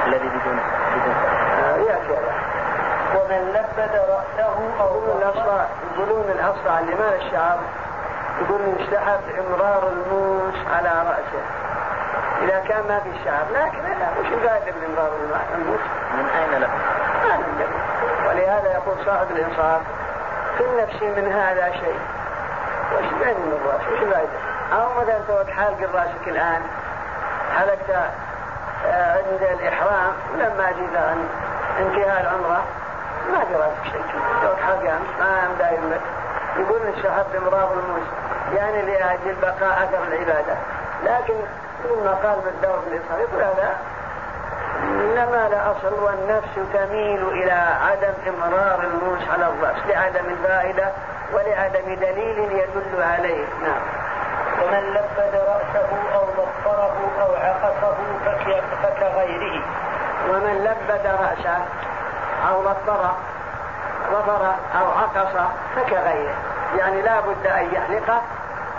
[0.07, 0.59] الذي بدون
[0.97, 1.15] بدون
[1.65, 2.33] آه، يأتي هذا
[3.15, 7.59] ومن لبد رأسه أو يقولون الأصلع يقولون الأصلع اللي ما له شعر
[8.41, 11.45] يقولون يستحب إمرار الموس على رأسه
[12.43, 15.11] إذا كان ما في شعر لكن لا وش من إمرار
[15.55, 15.81] الموس؟
[16.15, 16.69] من أين له؟
[17.25, 17.39] ما
[18.29, 19.81] ولهذا يقول صاحب الإنصاف
[20.59, 21.99] في النفس من هذا شيء
[22.93, 24.39] وش بين من الرأس وش الفائدة؟
[24.73, 26.63] أو مثلا سويت حالق رأسك الآن
[27.57, 27.91] حلقت
[28.87, 31.29] آه، عند الإحرام لما جيت عن
[31.81, 32.65] انتهاء العمرة
[33.33, 34.05] ما راسك شيء.
[34.43, 36.01] سويت حلقة ما دايم لك
[36.57, 38.09] يقول الشهر بمرار الموس
[38.57, 40.57] يعني لأجل بقاء أثر العبادة.
[41.05, 41.35] لكن
[41.83, 43.77] ثم قال بالدور الإصرار يقول هذا
[44.83, 47.53] إنما لا أصل والنفس تميل إلى
[47.87, 49.77] عدم إمرار الموس على الرأس.
[49.89, 50.89] لعدم الفائدة
[51.33, 53.45] ولعدم دليل يدل عليه.
[53.63, 53.83] نعم.
[54.63, 57.97] ومن لبد رأسه أو ضفره أو عقصه
[58.83, 59.63] فكغيره.
[60.31, 61.59] ومن لبد رأسه
[62.49, 63.17] أو ضفره
[64.13, 66.35] ظفر أو عقص فكغيره.
[66.79, 68.23] يعني لا بد أن يحلقه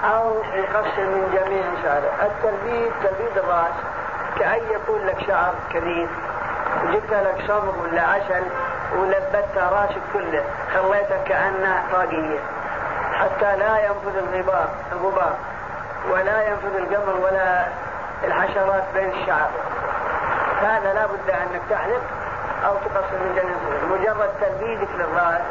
[0.03, 2.11] أو يقص من جميع شعره.
[2.22, 3.76] التلبيد تلبيد الرأس
[4.39, 6.07] كأن يكون لك شعر كثير
[6.84, 8.43] وجبت لك صبر ولا عسل
[8.97, 10.43] ولبدت رأسك كله
[10.74, 12.39] خليته كأنه طاقية.
[13.20, 15.34] حتى لا ينفذ الغبار الغبار
[16.11, 17.66] ولا ينفذ القمر ولا
[18.24, 19.49] الحشرات بين الشعر.
[20.61, 22.01] هذا لا بد أنك تحلق
[22.66, 23.91] أو تقصر من جنب.
[23.91, 24.89] مجرد تلبيدك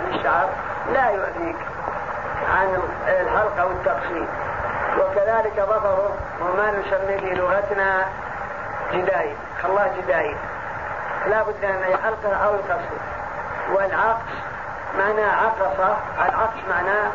[0.08, 0.48] للشعر
[0.92, 1.56] لا يؤذيك
[2.56, 4.26] عن الحلق أو التقصير
[4.98, 8.04] وكذلك ظفره وما نسميه في لغتنا
[8.92, 10.36] جداي خلاه جداي
[11.26, 12.98] لا بد أن يحلقه أو يقصر
[13.72, 14.32] والعقص
[14.98, 15.96] معنى عقصة.
[16.28, 17.10] العقص معناه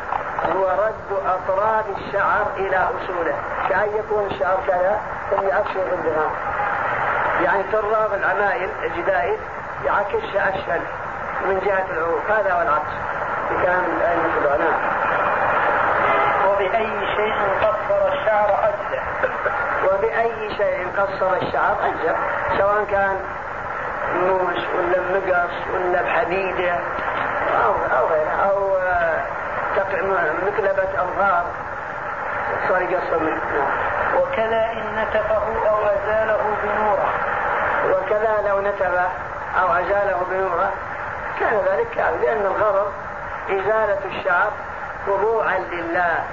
[0.55, 3.35] هو رد اطراف الشعر إلى أصوله.
[3.69, 4.99] كأن يكون الشعر كذا
[5.31, 6.29] ثم يعكسه بالدهان
[7.43, 9.39] يعني تراب العمايل الجدائد
[9.85, 10.81] يعكسها اسفل
[11.45, 12.93] من جهة العروق هذا هو العكس.
[13.49, 14.79] بكلام الائمه العلماء
[16.47, 19.03] وبأي شيء قصر الشعر أجزع
[19.85, 22.15] وبأي شيء قصر الشعر أجزع
[22.57, 23.15] سواء كان
[24.15, 26.79] موس ولا بمقص ولا بحديدة
[27.65, 28.79] أو أو غيره أو
[30.47, 31.45] مكلبة أظهار.
[32.69, 33.41] صار يقصر منه.
[34.17, 37.09] وكذا إن نتفه أو أزاله بنوره.
[37.91, 39.07] وكذا لو نتبه
[39.57, 40.71] أو أزاله بنوره
[41.39, 42.91] كان ذلك كافي لأن الغرض
[43.49, 44.51] إزالة الشعر
[45.07, 46.23] خضوعا لله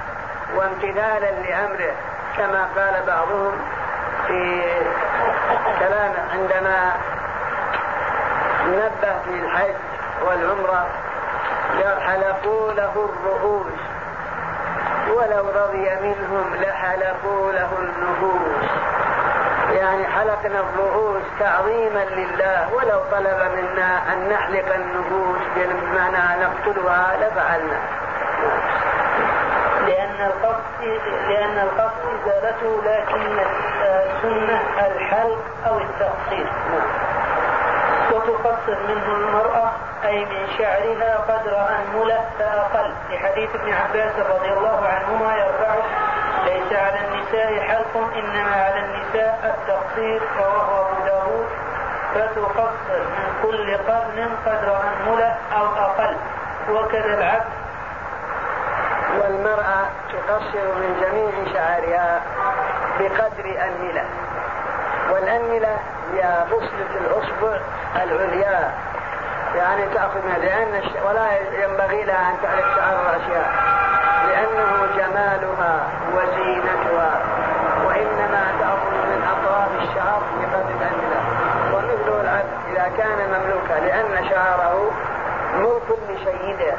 [0.56, 1.94] وامتثالا لأمره
[2.36, 3.52] كما قال بعضهم
[4.26, 4.62] في
[5.78, 6.92] كلام عندما
[8.66, 9.74] نبه في الحج
[10.26, 10.86] والعمرة
[12.00, 13.80] حلقوا له الرؤوس
[15.08, 18.70] ولو رضي منهم لحلقوا له النفوس.
[19.70, 27.80] يعني حلقنا الرؤوس تعظيما لله ولو طلب منا أن نحلق النفوس بمعنى نقتلها لفعلنا.
[29.86, 33.38] لأن القصد لأن القصد إزالته لكن
[33.82, 36.46] السنة الحلق أو التقصير.
[38.12, 39.72] وتقصر منه المرأة
[40.04, 42.92] أي من شعرها قدر أنملة فأقل.
[43.10, 45.82] لحديث ابن عباس رضي الله عنهما يرفعه
[46.47, 51.47] ليس على النساء حلق إنما على النساء التقصير رواه أبو داود.
[52.14, 56.16] فتقصر من كل قرن قدر أنملة أو أقل.
[56.70, 57.53] وكذا العبد
[59.20, 62.22] والمرأة تقصر من جميع شعرها
[62.99, 64.05] بقدر أنملة
[65.11, 65.78] والأنملة
[66.12, 67.61] هي بصلة الأصبع
[67.97, 68.72] العليا.
[69.57, 71.26] يعني تأخذ منها لأن ولا
[71.64, 73.53] ينبغي لها أن تعرف شعر الأشياء.
[74.28, 75.95] لأنه جمالها.
[76.16, 77.20] وزينتها
[77.86, 81.20] وإنما تأخذ من أطراف الشعر بقدر الأنملة
[81.74, 84.90] ومثل العبد إذا كان مملوكا لأن شعره
[85.54, 86.74] ملك لسيده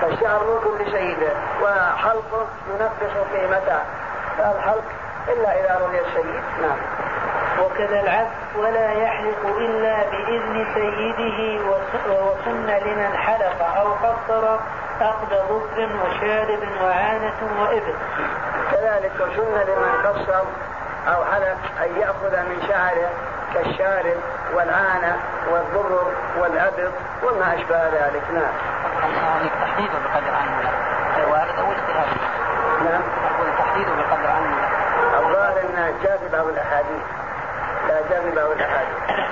[0.00, 3.80] فالشعر ملك لسيده وحلقه ينقص قيمته.
[4.38, 4.84] فالحلق
[5.28, 6.78] إلا إذا رضي السيد نعم.
[7.62, 11.64] وكذا العبد ولا يحلق إلا بإذن سيده
[12.08, 14.58] وسن لمن حلق أو قصر
[15.00, 17.94] أخذ ظفر وشارب وعانة وإبل.
[18.84, 20.42] كذلك وسن لمن قصر
[21.08, 23.10] أو حلق أن يأخذ من شعره
[23.54, 24.16] كالشارب
[24.54, 25.16] والعانة
[25.50, 28.52] والضرر والأبط وما أشبه ذلك نعم.
[29.60, 30.70] تحديد بقدر عنه
[31.30, 32.06] وارد أو اجتهاد؟
[32.84, 33.02] نعم.
[33.24, 34.56] أقول تحديد بقدر عنه
[35.18, 35.90] الظاهر أنها
[36.32, 37.02] بعض الأحاديث
[37.88, 39.24] لا جذب أو الحادث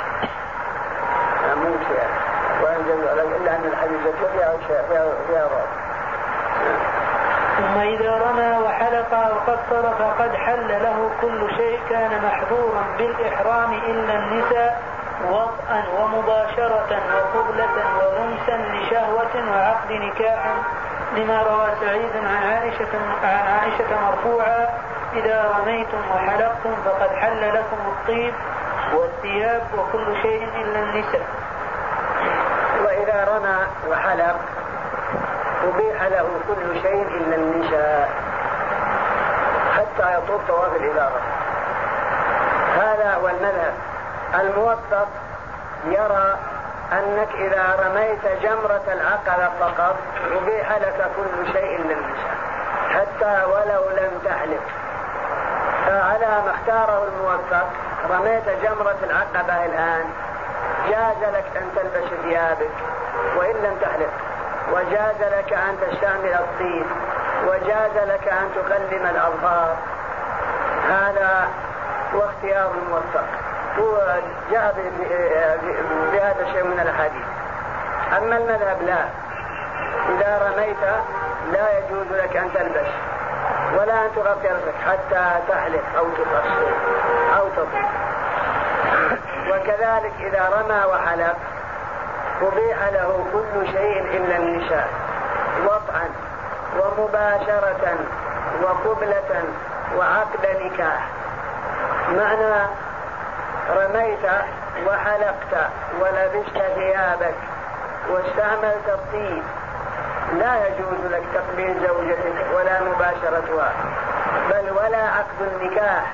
[1.57, 1.94] ممكن
[2.88, 4.00] جذب إلا أن الحديث
[4.32, 4.57] فيها
[4.88, 5.48] فيها فيها
[7.62, 14.14] ثم إذا رمى وحلق أو قصر فقد حل له كل شيء كان محظورا بالإحرام إلا
[14.18, 14.82] النساء
[15.30, 20.44] وطئا ومباشرة وقبلة ونمسا لشهوة وعقد نكاح
[21.16, 22.88] لما روى سعيد عن عائشة
[23.24, 24.68] عن عائشة مرفوعا
[25.12, 28.34] إذا رميتم وحلقتم فقد حل لكم الطيب
[28.94, 31.26] والثياب وكل شيء إلا النساء.
[32.84, 33.58] وإذا رمى
[33.90, 34.36] وحلق
[35.64, 38.10] أبيح له كل شيء إلا النساء
[39.76, 41.20] حتى يطوف طواف الإفاضة
[42.76, 43.74] هذا هو المذهب.
[44.40, 45.08] الموفق
[45.84, 46.36] يرى
[46.92, 49.96] أنك إذا رميت جمرة العقبة فقط
[50.32, 52.36] أبيح لك كل شيء للنساء
[52.90, 54.62] حتى ولو لم تحلف.
[55.86, 57.66] فعلى ما اختاره الموفق
[58.10, 60.04] رميت جمرة العقبة الآن
[60.88, 62.70] جاز لك أن تلبس ثيابك
[63.36, 64.10] وإن لم تحلف.
[64.72, 66.84] وجاز لك أن تستعمل الطين
[67.46, 69.76] وجاز لك أن تكلم الأظهار.
[70.88, 71.48] هذا
[72.14, 73.26] هو اختيار الموفق
[73.78, 74.74] هو جاء
[76.12, 77.24] بهذا الشيء من الأحاديث.
[78.18, 79.04] أما المذهب لا.
[80.08, 80.82] إذا رميت
[81.52, 82.90] لا يجوز لك أن تلبس
[83.78, 86.66] ولا أن تغطي رأسك حتى تحلق أو تقصر
[87.38, 87.86] أو تطيب
[89.50, 91.36] وكذلك إذا رمى وحلق
[92.43, 94.88] أبيح له كل شيء إلا النساء
[95.66, 96.09] وطعا
[96.78, 97.99] ومباشرة
[98.62, 99.45] وقبلة
[99.99, 101.09] وعقد نكاح.
[102.11, 102.66] معنى
[103.76, 104.24] رميت
[104.86, 105.70] وحلقت
[106.01, 107.34] ولبست ثيابك
[108.11, 109.43] واستعملت الطيب.
[110.38, 113.72] لا يجوز لك تقبيل زوجتك ولا مباشرتها
[114.51, 116.12] بل ولا عقد النكاح.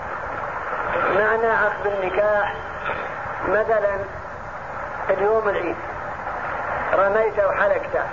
[1.14, 2.54] معنى عقد النكاح
[3.48, 3.98] مثلا
[5.10, 5.76] اليوم العيد.
[6.98, 8.06] رميت وحلقت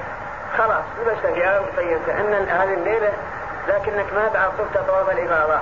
[0.57, 3.13] خلاص لبست ثياب وطيبت إن هذه الليلة
[3.67, 4.27] لكنك ما
[4.57, 5.59] طفت طواف الافاضه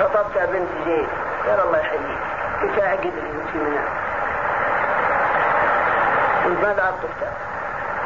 [0.00, 1.08] خطبت بنت زيد
[1.48, 2.18] قال الله يحييك.
[2.60, 3.80] كنت اعقد لي
[6.44, 7.28] وانت ما بعد طفت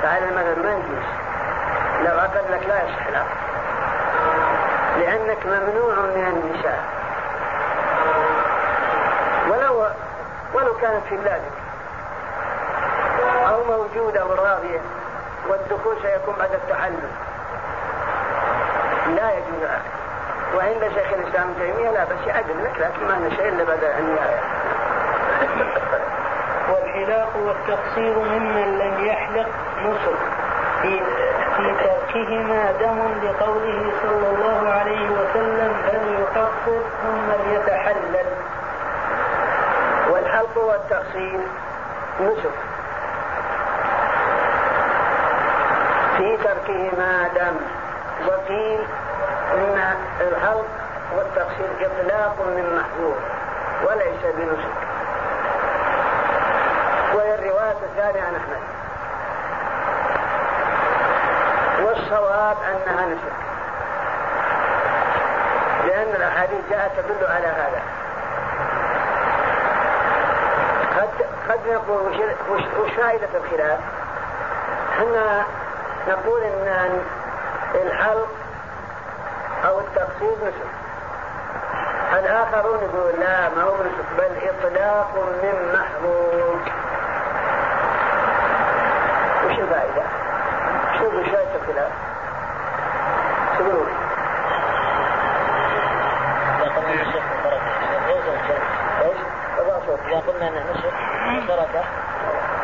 [0.02, 1.06] فهذا المذهب ما يجوز.
[2.00, 3.06] لو عقد لك لا يصح
[4.98, 6.84] لأنك ممنوع من النساء.
[9.50, 9.86] ولو
[10.54, 11.53] ولو كانت في بلادك
[13.68, 14.80] موجودة وراضية
[15.48, 17.10] والدخول سيكون بعد التحلل.
[19.16, 19.68] لا يجوز
[20.56, 24.40] وعند شيخ الإسلام ابن تيمية لا بس يعقد لك لكن ما شيء إلا بعد النهاية.
[26.70, 29.48] والحلاق والتقصير ممن لم يحلق
[29.84, 30.16] نصر.
[30.82, 31.00] في
[31.56, 38.26] في تركهما دم لقوله صلى الله عليه وسلم فليقصر ثم ليتحلل؟
[40.10, 41.40] والحلق والتقصير
[42.20, 42.63] نسك
[46.24, 47.56] في تركهما دم.
[48.26, 48.80] وقيل
[49.54, 50.66] ان الحلق
[51.16, 53.16] والتقصير إطلاق من محظور
[53.84, 54.78] وليس بنسك
[57.14, 58.62] وهي الرواية الثانية عن أحمد.
[61.86, 63.38] والصواب أنها نسك
[65.86, 67.82] لأن الأحاديث جاءت تدل على هذا.
[70.96, 71.08] قد
[71.48, 72.30] قد نقول
[72.78, 73.80] وش فائدة الخلاف؟
[74.92, 75.44] إحنا
[76.08, 77.00] نقول إن
[77.74, 78.28] الحلق
[79.64, 80.74] أو التقصير نسك.
[82.12, 86.60] الاخرون يقولون لا ما هو نسك بل إطلاق من محمود.
[89.46, 90.02] وش الفائدة؟
[90.98, 91.92] شوفوا شايف الخلاف
[99.02, 99.16] إيش؟
[100.08, 100.94] إذا قلنا أنه نسك
[101.48, 101.84] بركة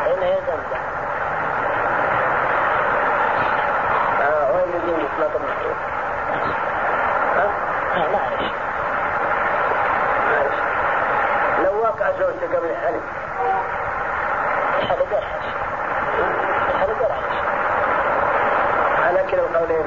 [0.05, 0.61] فإنه يلزم
[4.23, 5.77] آه وين يجي اطلاق المحمود؟
[7.37, 7.47] ها؟
[7.97, 8.53] لا معلش
[10.31, 10.59] معلش
[11.65, 13.03] لو وقع زوجته قبل الحلف
[14.79, 15.47] الحلق ورحش
[16.75, 17.37] الحلق ورحش
[19.07, 19.85] على كلا القولين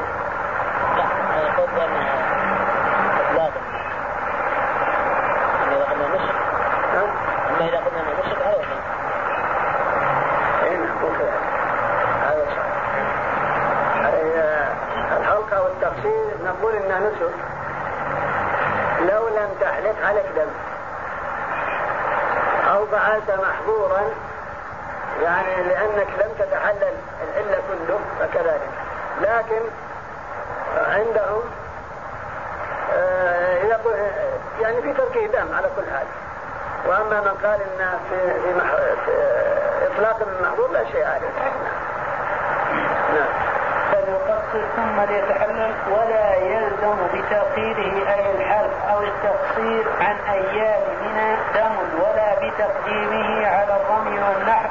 [0.97, 2.15] لا أنا قلت بأنها
[3.29, 3.61] إطلاقا
[5.63, 6.35] أما إذا قلنا نسك
[6.93, 7.03] ها؟
[7.49, 8.83] أما إذا قلنا أنه نسك هذا وحيد
[10.63, 11.37] اي نعم مو كذا
[12.21, 12.63] هذا صح
[14.05, 17.33] آه، الحلقة والتقصير نقول انها نسك
[19.01, 20.49] لو لم تحلق عليك دم
[22.73, 22.85] أو
[23.73, 24.01] محظورا
[25.21, 26.93] يعني لأنك لم تتحلل
[27.37, 28.69] الا كله فكذلك.
[29.21, 29.61] لكن
[30.77, 31.41] عندهم
[32.93, 33.77] آه،
[34.61, 36.07] يعني في تركه دم على كل حال.
[36.87, 38.71] وأما من قال إن في في, مح...
[39.05, 39.11] في
[39.87, 41.29] إطلاق المحظور لا شيء عليه.
[43.13, 43.33] نعم.
[43.91, 50.82] فليقصر ثم ليتحلل ولا يلزم بتأخيره أي الحلق أو التقصير عن أيام
[51.13, 54.69] منى دم ولا بتقديمه على الرمي والنحر.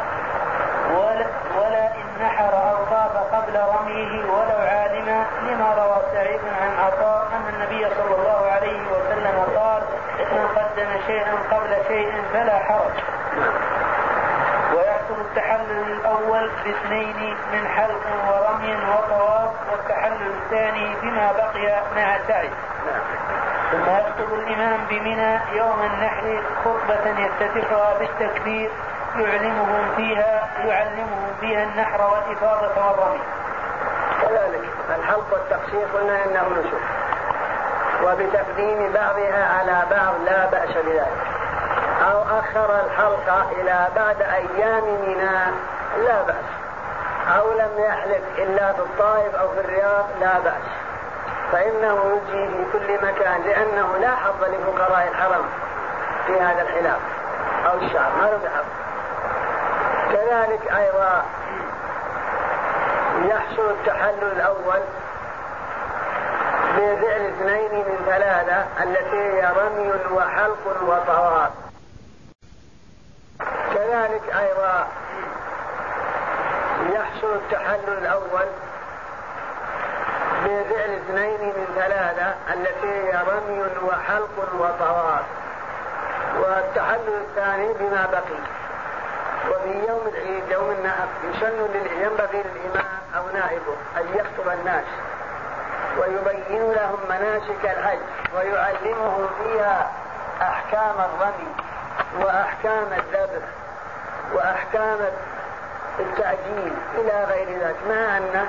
[0.95, 1.27] ولا,
[1.59, 7.55] ولا إن نحر أو طاف قبل رميه ولو عالما لما روى سعيد عن عطاء أن
[7.55, 9.83] النبي صلى الله عليه وسلم قال
[10.33, 12.97] من قدم شيئا قبل شيء فلا حرج.
[14.77, 22.51] ويحصل التحلل الأول باثنين من حلق ورمي وطواف والتحلل الثاني بما بقي مع سعي
[23.73, 28.71] ثم يخطب الإمام بمنى يوم النحر خطبة يفتتحها بالتكبير
[29.17, 33.21] يعلمهم فيها يعلمهم فيها النحر والإفاضة والرمي.
[34.23, 34.65] كذلك
[34.99, 36.83] الحلق والتقصير قلنا إنه نسك.
[38.05, 41.27] وبتقديم بعضها على بعض لا بأس بذلك.
[42.11, 45.53] أو أخر الحلقة إلى بعد أيام منى
[46.05, 46.49] لا بأس.
[47.39, 50.62] أو لم يحلق إلا في الطائف أو في الرياض لا بأس.
[51.53, 55.45] فإنه يجي في كل مكان لأنه لا حظ لفقراء الحرم
[56.27, 57.01] في هذا الحلاق
[57.67, 58.65] أو الشعر ما له حظ.
[60.13, 61.25] كذلك أيضا
[63.25, 64.81] يحصل التحلل الأول
[66.77, 71.51] بفعل اثنين من ثلاثة التي هي رمي وحلق وطواف.
[73.75, 74.89] كذلك أيضا
[76.93, 78.47] يحصل التحلل الأول
[80.53, 85.25] بفعل اثنين من ثلاثة التي هي رمي وحلق وطواف.
[86.41, 88.41] والتحلل الثاني بما بقي.
[89.51, 91.59] وفي يوم العيد يوم النحر يسن
[92.03, 94.85] ينبغي للإمام أو نائبه أن يخطب الناس.
[95.99, 97.99] ويبين لهم مناسك الحج
[98.37, 99.91] ويعلمهم فيها
[100.43, 101.53] أحكام الرمي
[102.21, 103.49] وأحكام الذبح
[104.35, 104.99] وأحكام
[106.01, 107.77] التعجيل إلى غير ذلك.
[107.89, 108.49] مع أنه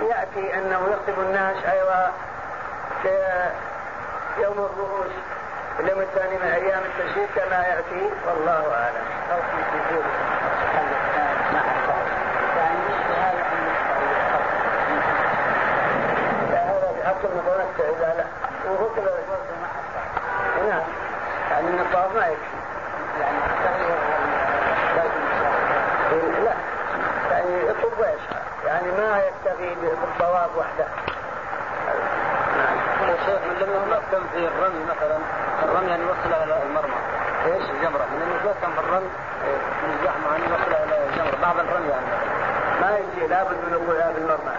[0.00, 2.12] يأتي أنه يخطب الناس أيضا
[3.02, 3.08] في
[4.38, 5.12] يوم الرؤوس
[5.80, 8.10] اليوم الثاني من أيام التشريق كما يأتي.
[8.26, 9.02] والله أعلم.
[17.04, 18.24] حتى المتمتع إذا لا
[18.70, 19.18] وهو كذا
[20.68, 20.82] نعم
[21.50, 22.56] يعني من الطواف ما يكفي
[23.20, 23.38] يعني
[26.44, 26.54] لا
[27.30, 28.31] يعني يطلب ويسعى
[28.66, 30.86] يعني ما يكتفي بالطواف وحده.
[33.08, 35.18] يا شيخ من لم يحكم في الرمي مثلا.
[35.62, 36.98] الرمي ان يوصل إلى المرمى.
[37.46, 38.06] إيش؟ الجمرة.
[38.12, 39.10] من انه يحكم في الرمي
[39.82, 41.36] من الزحمة ان يوصل إلى الجمرة.
[41.42, 42.06] بعض الرمي يعني.
[42.80, 44.52] ما يجي لابد من وقوعها بالمرمى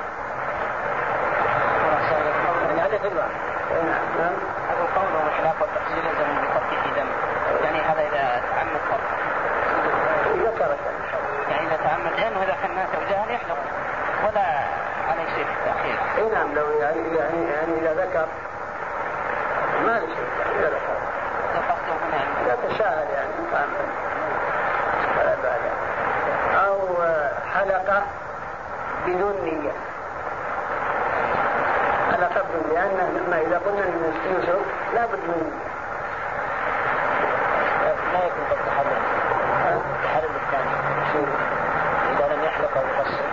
[2.68, 3.30] يعني هذا في الباب
[4.20, 4.34] نعم.
[4.70, 7.08] هذا القول والخلاف والتفصيل يلزم بتركه دم.
[7.64, 8.80] يعني هذا إذا تعمد.
[8.90, 9.10] ترك
[10.36, 10.80] اذا ترك
[11.50, 13.58] يعني إذا تعمد لأنه اذا كان ناس وجهل يحلق
[14.24, 14.46] ولا
[15.10, 16.00] عليه شيء في التأخير.
[16.18, 18.28] إي نعم لو يعني يعني يعني إذا ذكر.
[19.86, 20.28] ما له شيء
[20.60, 20.98] اذا ذكر.
[22.46, 23.34] اذا تشاهد يعني.
[25.16, 25.62] فلا بأس
[26.68, 26.80] أو
[27.54, 28.04] حلقة
[29.08, 29.72] بدون نية.
[32.12, 34.60] حلقه بدون لأن ما إذا قلنا إن يوسف
[34.94, 35.52] لابد من
[38.14, 38.98] ما يكون قد تحلل
[39.76, 40.74] التحلل الثاني
[42.12, 43.24] اذا لم يحلق أو يقصر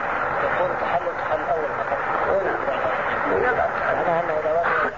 [0.45, 1.99] يكون تحلل تحلل اول فقط
[2.31, 4.91] اي نعم يبعث معناها انه اذا وصل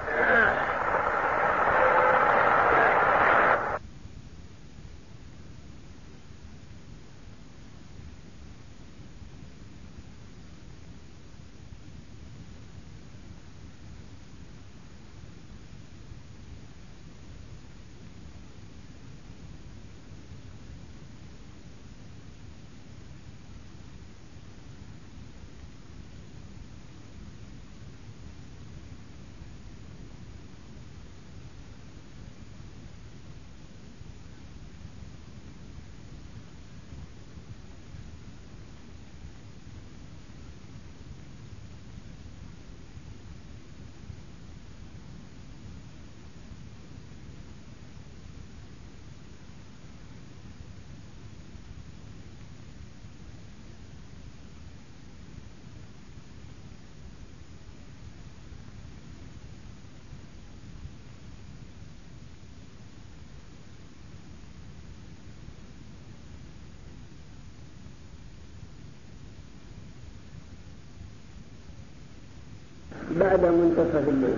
[73.20, 74.36] بعد منتصف الليل.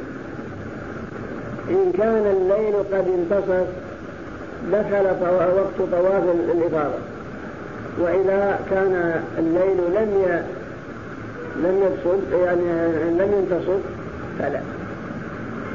[1.70, 3.66] إن كان الليل قد انتصف
[4.72, 5.06] دخل
[5.56, 6.22] وقت طواف
[6.54, 6.98] الإفاضة.
[7.98, 10.42] وإذا كان الليل لم ي...
[11.62, 12.62] لم يبصد يعني
[13.18, 13.80] لم ينتصف
[14.38, 14.60] فلا.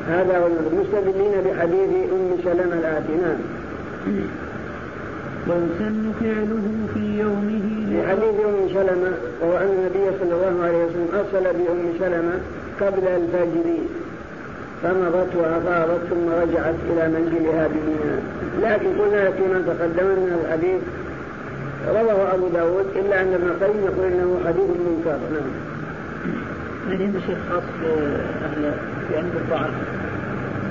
[0.09, 3.39] هذا هو المستدلين بحديث أم سلمة الآتي نعم
[5.47, 11.43] ويسن فعله في يومه لحديث أم سلمة وهو أن النبي صلى الله عليه وسلم أرسل
[11.43, 12.39] بأم سلمة
[12.81, 13.67] قبل الفجر
[14.83, 18.19] فمضت وأفاضت ثم رجعت إلى منزلها بمنى
[18.61, 20.81] لكن قلنا فيما تقدم من الحديث
[21.87, 25.17] رواه أبو داود إلا أن ابن القيم يقول إنه حديث منكر.
[25.33, 25.51] نعم.
[26.89, 28.73] يعني هذا شيء خاص بأهل
[29.13, 29.69] يعني بالضعف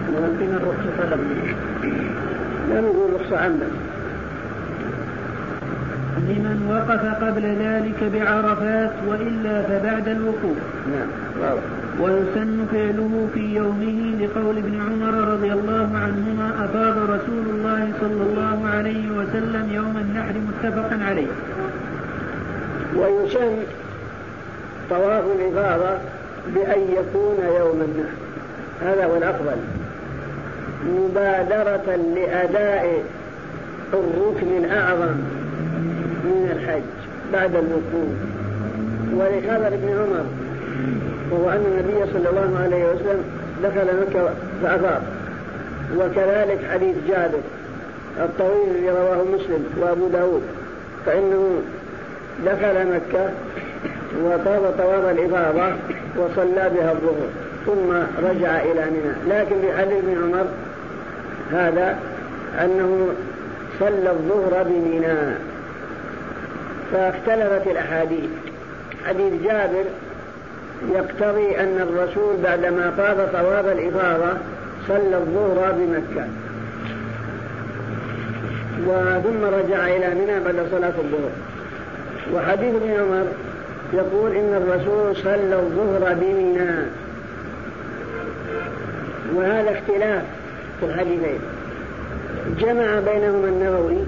[0.09, 1.57] ومن الرخصة لهم
[2.69, 3.67] لا نقول رخصة عامة.
[6.19, 10.59] لمن وقف قبل ذلك بعرفات وإلا فبعد الوقوف.
[10.93, 11.09] نعم
[11.41, 11.78] واضح.
[12.01, 18.69] ويسن فعله في يومه لقول ابن عمر رضي الله عنهما أفاض رسول الله صلى الله
[18.69, 21.27] عليه وسلم يوم النحر متفق عليه.
[22.97, 23.57] ويسن
[24.91, 25.99] طواف الإفاضة
[26.55, 28.19] بأن يكون يوم النحر.
[28.83, 29.57] هذا هو الأفضل.
[30.87, 33.03] مبادرة لأداء
[33.93, 35.15] الركن الأعظم
[36.25, 36.83] من الحج
[37.33, 38.13] بعد الوقوف.
[39.15, 40.25] ولخبر ابن عمر
[41.31, 43.25] وهو أن النبي صلى الله عليه وسلم
[43.63, 44.31] دخل مكة
[44.63, 45.03] فأفاض
[45.97, 47.41] وكذلك حديث جابر
[48.19, 50.43] الطويل الذي رواه مسلم وأبو داود.
[51.07, 51.63] فإنه
[52.47, 53.31] دخل مكة
[54.25, 55.73] وطاب طواف الإفاضة
[56.17, 57.29] وصلى بها الظهر
[57.67, 57.93] ثم
[58.29, 59.35] رجع إلى منى.
[59.35, 60.47] لكن في حديث ابن عمر
[61.53, 61.99] هذا
[62.65, 63.09] أنه
[63.81, 65.35] صلى الظهر بمنى.
[66.93, 68.31] فاختلفت الأحاديث.
[69.07, 69.85] حديث جابر
[70.95, 74.39] يقتضي أن الرسول بعدما طاف طواف الإفاضة
[74.89, 76.27] صلى الظهر بمكة.
[78.87, 81.31] وثم رجع إلى منى بعد صلاة الظهر.
[82.35, 83.27] وحديث ابن عمر
[83.93, 86.71] يقول إن الرسول صلى الظهر بمنى.
[89.35, 90.23] وهذا اختلاف
[90.81, 91.39] في الحديثين.
[92.61, 93.99] جمع بينهما النووي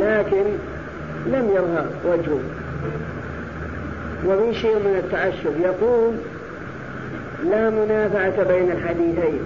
[0.00, 0.44] لكن
[1.26, 2.40] لم يظهر وجهه.
[4.26, 6.14] وفي شيء من التعشب يقول
[7.50, 9.40] لا منافعة بين الحديثين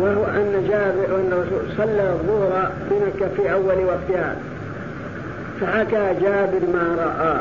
[0.00, 4.36] وهو أن جابر أن الرسول صلى الظهر بمكة في أول وقتها.
[5.60, 7.40] فحكى جابر ما رأى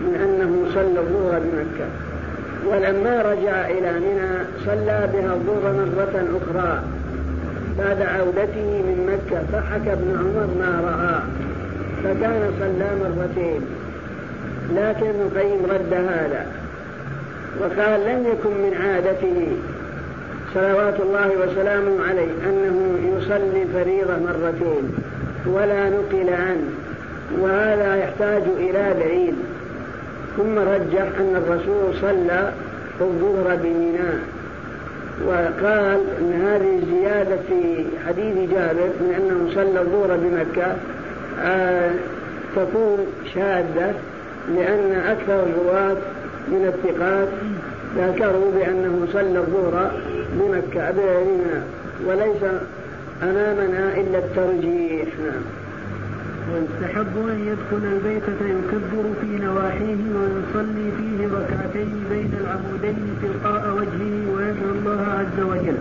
[0.00, 1.88] من أنه صلى الظهر بمكة.
[2.66, 6.82] ولما رجع إلى منى صلى بها الظهر مرة أخرى
[7.78, 11.20] بعد عودته من مكة فحكى ابن عمر ما رأى
[12.04, 13.81] فكان صلى مرتين.
[14.70, 16.46] لكن ابن القيم رد هذا
[17.60, 19.48] وقال لم يكن من عادته
[20.54, 24.94] صلوات الله وسلامه عليه أنه يصلي الفريضة مرتين
[25.46, 26.64] ولا نقل عنه
[27.40, 29.34] وهذا يحتاج إلى دليل.
[30.36, 32.52] ثم رجح أن الرسول صلى
[33.00, 34.18] الظهر بميناء
[35.26, 40.76] وقال أن هذه الزيادة في حديث جابر من أنه صلى الظهر بمكة
[41.40, 41.90] آه
[42.56, 43.94] تكون شاذة
[44.48, 45.96] لأن أكثر الرواة
[46.48, 47.28] من الثقات
[47.96, 49.92] ذكروا بأنه صلى الظهر
[50.32, 50.90] بمكة.
[50.90, 51.66] بميناء
[52.06, 52.42] وليس
[53.22, 55.08] أمامنا إلا الترجيح.
[55.24, 55.42] نعم.
[56.52, 64.70] ويستحب أن يدخل البيت فيكبر في نواحيه ويصلي فيه ركعتين بين العمودين تلقاء وجهه ويدعو
[64.70, 65.76] الله عز وجل.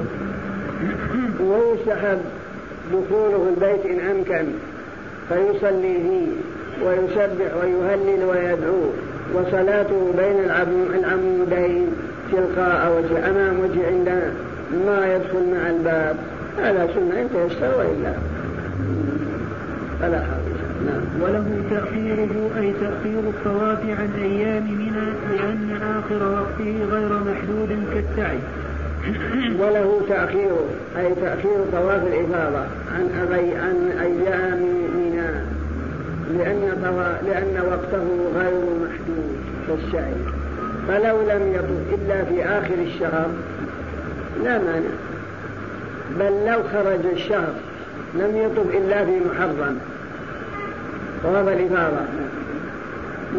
[1.40, 2.22] ويستحب
[2.94, 4.46] دخوله البيت إن أمكن
[5.30, 6.28] فيصلي فيه.
[6.86, 8.82] ويسبح ويهلل ويدعو
[9.34, 10.38] وصلاته بين
[11.00, 11.88] العمودين
[12.32, 14.34] تلقاء وجه أمام وجه عندنا
[14.88, 16.16] ما يدخل مع الباب.
[16.58, 18.14] هذا سنة أنت يستوى وإلا.
[20.02, 20.52] فلا حرج.
[20.86, 21.22] نعم.
[21.22, 28.40] وله تأخيره أي تأخير الطواف عن أيام منى لأن آخر وقته غير محدود كالسعي
[29.60, 30.66] وله تأخيره
[30.98, 32.66] أي تأخير طواف الإفاضة
[32.96, 34.60] عن أبي عن أيام
[34.96, 35.61] منى.
[36.38, 36.62] لأن
[37.26, 40.14] لأن وقته غير محدود كالسعي
[40.88, 43.30] فلو لم يطف إلا في آخر الشهر
[44.44, 44.90] لا مانع.
[46.20, 47.54] بل لو خرج الشهر
[48.16, 49.78] لم يطف إلا في محرم.
[51.24, 52.06] طواف الإفاضة.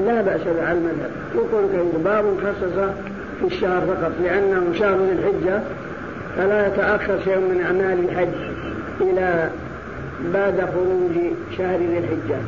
[0.07, 1.11] لا بأس على المذهب.
[1.35, 2.79] يقول كيف؟ باب خصص
[3.41, 5.61] في الشهر فقط لأنه شهر ذي الحجة.
[6.37, 8.53] فلا يتأخر شيء من أعمال الحج
[9.01, 9.51] إلى
[10.35, 12.39] بعد خروج شهر ذي الحجة.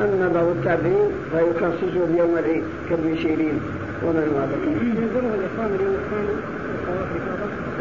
[0.00, 3.60] أما بعض التابعين فيخصصه بيوم العيد كابن شيرين
[4.02, 4.62] ومن وافق.
[4.82, 6.34] ينزله الإقامة اليوم الثاني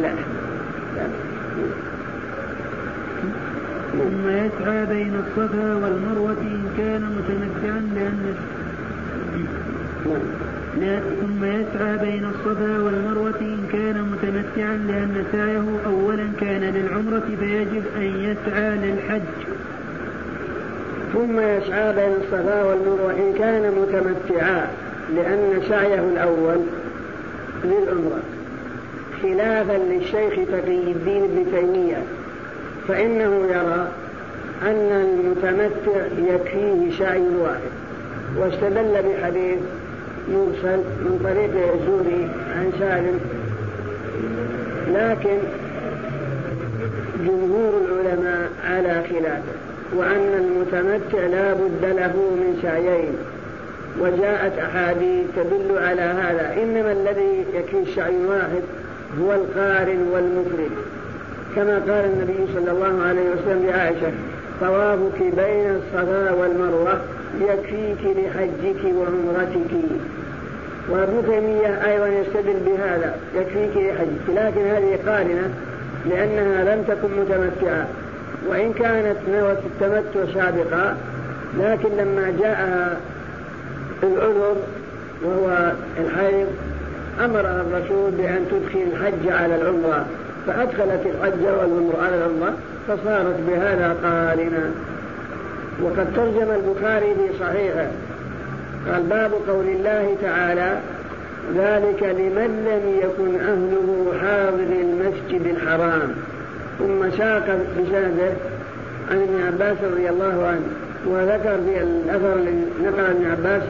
[0.01, 0.13] لا.
[0.97, 1.07] لا.
[3.91, 8.35] ثم يسعى بين الصفا والمروة إن كان متمتعا لأن
[10.81, 10.99] لا.
[11.21, 18.01] ثم يسعى بين الصفا والمروة إن كان متمتعا لأن سعيه أولا كان للعمرة فيجب أن
[18.01, 19.21] يسعى للحج.
[21.13, 24.67] ثم يسعى بين الصفا والمروة إن كان متمتعا
[25.15, 26.57] لأن سعيه الأول
[27.63, 28.21] للعمرة.
[29.21, 32.03] خلافا للشيخ تقي الدين ابن تيمية
[32.87, 33.87] فإنه يرى
[34.61, 37.71] أن المتمتع يكفيه شعي واحد
[38.37, 39.59] واستدل بحديث
[40.29, 43.19] مرسل من طريق الزوري عن سالم
[44.93, 45.37] لكن
[47.19, 49.70] جمهور العلماء على خلافه.
[49.97, 53.13] وأن المتمتع لا بد له من سعيين
[53.99, 56.63] وجاءت أحاديث تدل على هذا.
[56.63, 58.63] إنما الذي يكفي السعي واحد
[59.21, 60.71] هو القارن والمفرد.
[61.55, 64.11] كما قال النبي صلى الله عليه وسلم لعائشة
[64.61, 67.01] طوافك بين الصفا والمروة
[67.41, 69.73] يكفيك لحجك وعمرتك.
[70.89, 74.29] وابن تيمية أيضا يستدل بهذا يكفيك لحجك.
[74.29, 75.49] لكن هذه قارنة
[76.09, 77.87] لأنها لم تكن متمتعة.
[78.47, 80.97] وإن كانت نوت التمتع سابقا
[81.59, 82.97] لكن لما جاءها
[84.03, 84.55] العذر
[85.23, 86.47] وهو الحيض
[87.25, 90.05] أمرها الرسول بأن تدخل الحج على العمرة.
[90.47, 92.53] فأدخلت الحج والعمرة على العمرة
[92.87, 94.71] فصارت بهذا قارنا
[95.83, 97.87] وقد ترجم البخاري في صحيحه
[98.91, 100.79] قال باب قول الله تعالى
[101.57, 106.15] ذلك لمن لم يكن أهله حاضر المسجد الحرام.
[106.81, 108.31] ثم ساق بسنده
[109.11, 110.67] عن ابن عباس رضي الله عنه
[111.05, 113.63] وذكر في الأثر الذي نقل ابن عباس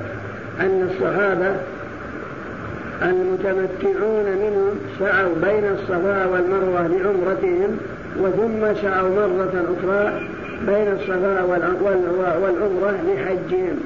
[0.59, 1.55] أن الصحابة
[3.01, 7.78] المتمتعون منهم سعوا بين الصفا والمروة لعمرتهم
[8.20, 10.28] وثم سعوا مرة أخرى
[10.68, 11.43] بين الصفا
[12.41, 13.80] والعمرة لحجهم.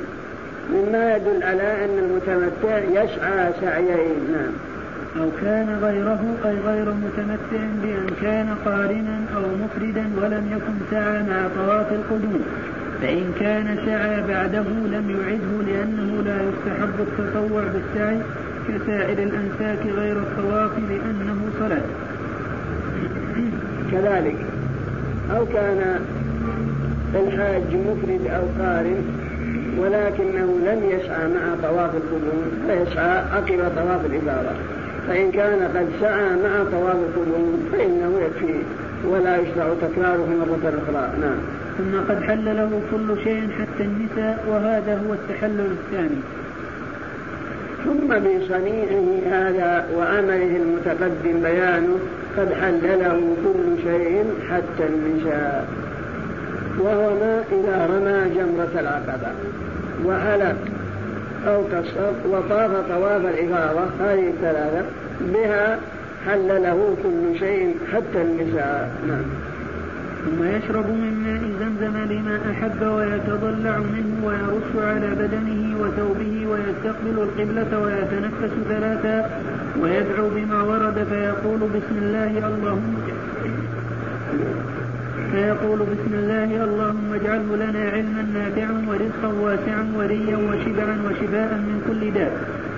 [0.69, 4.74] مما يدل على أن المتمتع يسعى سعيين نعم.
[5.22, 11.47] أو كان غيره أي غير متمتع بأن كان قارنا أو مفردا ولم يكن سعى مع
[11.55, 12.45] طواف القدوم.
[13.01, 14.61] فإن كان سعى بعده
[14.93, 18.20] لم يعده لأنه لا يستحب التطوع بالسعي
[18.68, 21.82] كسائر الأنساك غير الطواف لأنه صلاة
[23.91, 24.36] كذلك
[25.38, 25.99] أو كان
[27.16, 29.03] الحاج مفرد أو قارن
[29.78, 34.55] ولكنه لم يسعى مع طواف القدوم فيسعى عقب طواف الإفاضة
[35.08, 38.60] فإن كان قد سعى مع طواف القدوم فإنه يكفي
[39.08, 41.10] ولا يشرع تكراره مرة أخرى.
[41.22, 41.38] نعم.
[41.78, 46.22] ثم قد حل له كل شيء حتى النساء وهذا هو التحلل الثاني.
[47.86, 51.97] ثم بصنيعه هذا وعمله المتقدم بيانه
[52.38, 55.68] قد حل له كل شيء حتى النساء.
[56.80, 59.32] وهو ما إذا رمى جمرة العقبة.
[60.06, 60.56] وحلق
[61.48, 64.86] أو قصر وطاف طواف الإفاضة هذه الثلاثة
[65.22, 65.80] بها
[66.26, 68.91] حل له كل شيء حتى النساء.
[69.08, 69.24] نعم.
[70.26, 77.80] ثم يشرب من ماء زمزم لما أحب ويتضلع منه ويرش على بدنه وثوبه ويستقبل القبلة
[77.80, 79.30] ويتنفس ثلاثا
[79.82, 82.96] ويدعو بما ورد فيقول بسم الله اللهم
[85.36, 92.01] فيقول بسم الله اللهم اجعله لنا علما نافعا ورزقا واسعا وريا وشبعا وشفاء من كل
[92.19, 92.33] داء.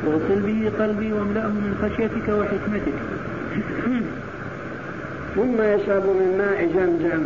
[0.05, 2.97] واغسل به قلبي واملأه من خشيتك وحكمتك.
[5.35, 7.23] ثم يشرب من ماء زمزم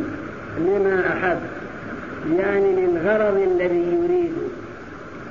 [0.66, 1.40] لما أحب
[2.40, 4.48] يعني للغرض الذي يريده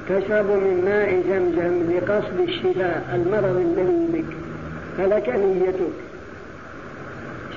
[0.09, 4.31] تشرب من ماء زمزم لقصد الشفاء المرض الذي بك
[4.99, 6.10] فلك نيتك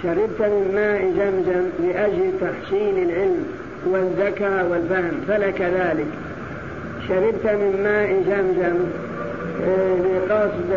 [0.03, 3.45] شربت من ماء زمزم لأجل تحصيل العلم
[3.85, 6.07] والذكاء والفهم فلك ذلك.
[7.07, 8.79] شربت من ماء زمزم
[9.67, 10.71] آه، لقصد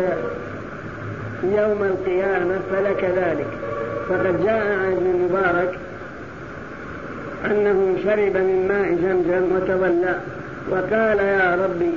[1.43, 3.47] يوم القيامة فلك ذلك.
[4.09, 5.79] فقد جاء عن ابن المبارك
[7.45, 10.19] أنه شرب من ماء زمزم وتولى
[10.69, 11.91] وقال يا ربي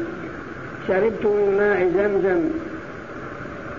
[0.89, 2.41] شربت من ماء زمزم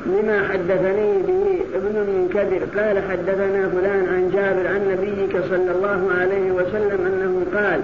[0.06, 6.52] لما حدثني به ابن المنكدر قال حدثنا فلان عن جابر عن نبيك صلى الله عليه
[6.52, 7.82] وسلم أنه قال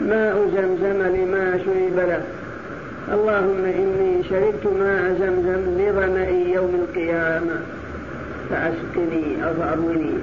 [0.00, 2.22] ماء زمزم لما شرب له.
[3.12, 7.60] اللهم إني شربت ماء زمزم لظمئي يوم القيامة.
[8.50, 10.14] فأسقني أو فأروني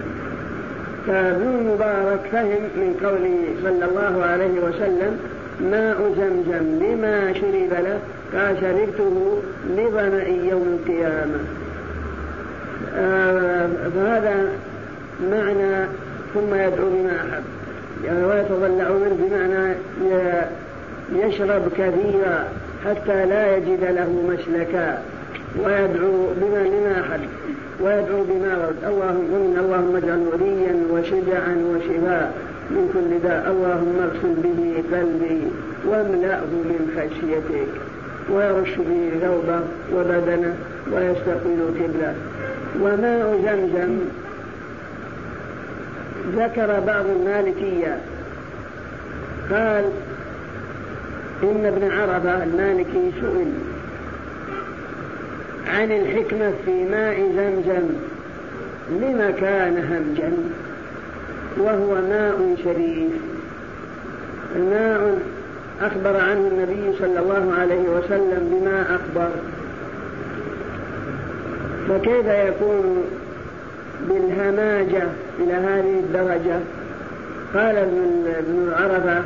[1.07, 5.19] فابن المبارك فهم من قوله صلى الله عليه وسلم
[5.71, 7.99] ماء زمزم لما شرب له.
[8.33, 9.41] قال شربته
[9.77, 11.39] لظمئ يوم القيامة.
[12.97, 14.49] آه فهذا
[15.31, 15.85] معنى
[16.33, 17.43] ثم يدعو بما أحب.
[18.05, 19.75] يعني ويتضلع منه بمعنى
[21.15, 22.47] يشرب كثيرا
[22.85, 25.01] حتى لا يجد له مسلكا
[25.63, 27.29] ويدعو بما لما أحب.
[27.81, 32.33] ويدعو بما ورد اللهم اللهم اجعله وليا وشجعا وشفاء
[32.71, 33.51] من كل داء.
[33.51, 35.41] اللهم اغسل به قلبي
[35.87, 37.67] واملأه من خشيتك.
[38.29, 39.59] ويرش به ثوبه
[39.93, 40.55] وبدنه
[40.91, 42.15] ويستقبل قبله
[42.81, 43.99] وماء زمزم
[46.35, 47.97] ذكر بعض المالكية.
[49.51, 49.85] قال
[51.43, 53.51] إن ابن عرفة المالكي سئل
[55.67, 57.87] عن الحكمة في ماء زمزم
[58.89, 60.33] لما كان همجا
[61.57, 63.11] وهو ماء شريف.
[64.55, 65.19] ماء
[65.81, 69.29] أخبر عنه النبي صلى الله عليه وسلم بما أخبر.
[71.89, 73.03] فكيف يكون
[74.09, 75.03] بالهماجة
[75.39, 76.59] إلى هذه الدرجة؟
[77.53, 79.23] قال ابن العرفة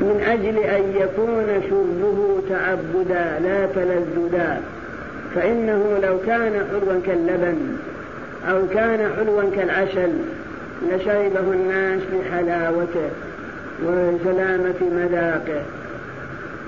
[0.00, 4.60] من أجل أن يكون شربه تعبدا لا تلذذا
[5.34, 7.76] فإنه لو كان حلوا كاللبن
[8.50, 10.10] أو كان حلوا كالعسل
[10.88, 13.10] لشربه الناس لحلاوته
[13.84, 15.62] وسلامة مذاقه.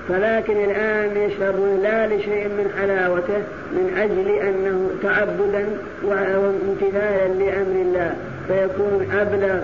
[0.09, 5.65] فلكن الآن يشربون لا لشيء من حلاوته من أجل أنه تعبدا
[6.03, 8.15] وامتثالا لأمر الله
[8.47, 9.59] فيكون أبلغ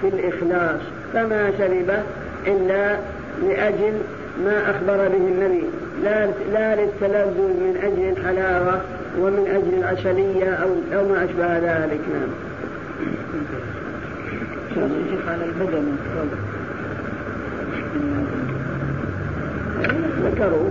[0.00, 0.80] في الإخلاص.
[1.14, 2.02] فما شربه
[2.46, 2.96] إلا
[3.42, 3.92] لأجل
[4.44, 5.64] ما أخبر به النبي.
[6.04, 8.80] لا, لا للتلذذ من أجل الحلاوة
[9.20, 10.68] ومن أجل العسلية أو,
[10.98, 12.00] أو ما أشبه ذلك.
[12.12, 12.30] نعم.
[15.10, 15.86] شيخ على البدن.
[20.24, 20.70] ذكروا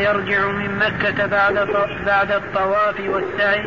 [0.00, 1.68] يرجع من مكة بعد
[2.06, 3.64] بعد الطواف والسعي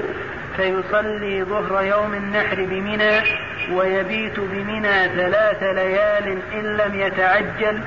[0.58, 3.22] فيصلي ظهر يوم النحر بمنى
[3.72, 7.80] ويبيت بمنى ثلاث ليال إن لم يتعجل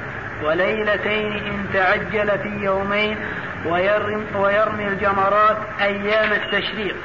[0.43, 3.17] وليلتين إن تعجل في يومين
[4.35, 6.97] ويرمي, الجمرات أيام التشريق.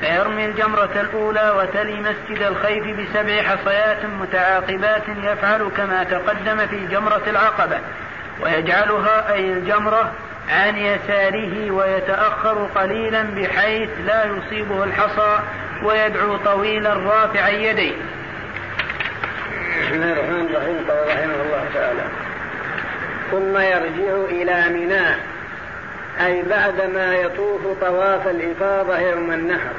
[0.00, 7.78] فيرمي الجمرة الأولى وتلي مسجد الخيف بسبع حصيات متعاقبات يفعل كما تقدم في جمرة العقبة
[8.40, 10.12] ويجعلها أي الجمرة
[10.48, 15.38] عن يساره ويتأخر قليلا بحيث لا يصيبه الحصى
[15.84, 17.94] ويدعو طويلا رافعا يديه.
[19.82, 20.84] بسم الله الرحمن الرحيم.
[20.88, 22.04] قال رحمه الله تعالى
[23.30, 25.18] ثم يرجع إلى ميناء
[26.26, 29.72] أي بعدما يطوف طواف الإفاضة يوم النحر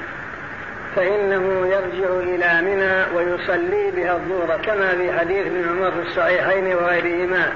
[0.96, 7.54] فإنه يرجع إلى منى ويصلي بها الظهر كما في حديث ابن عمر في الصحيحين وغيرهما.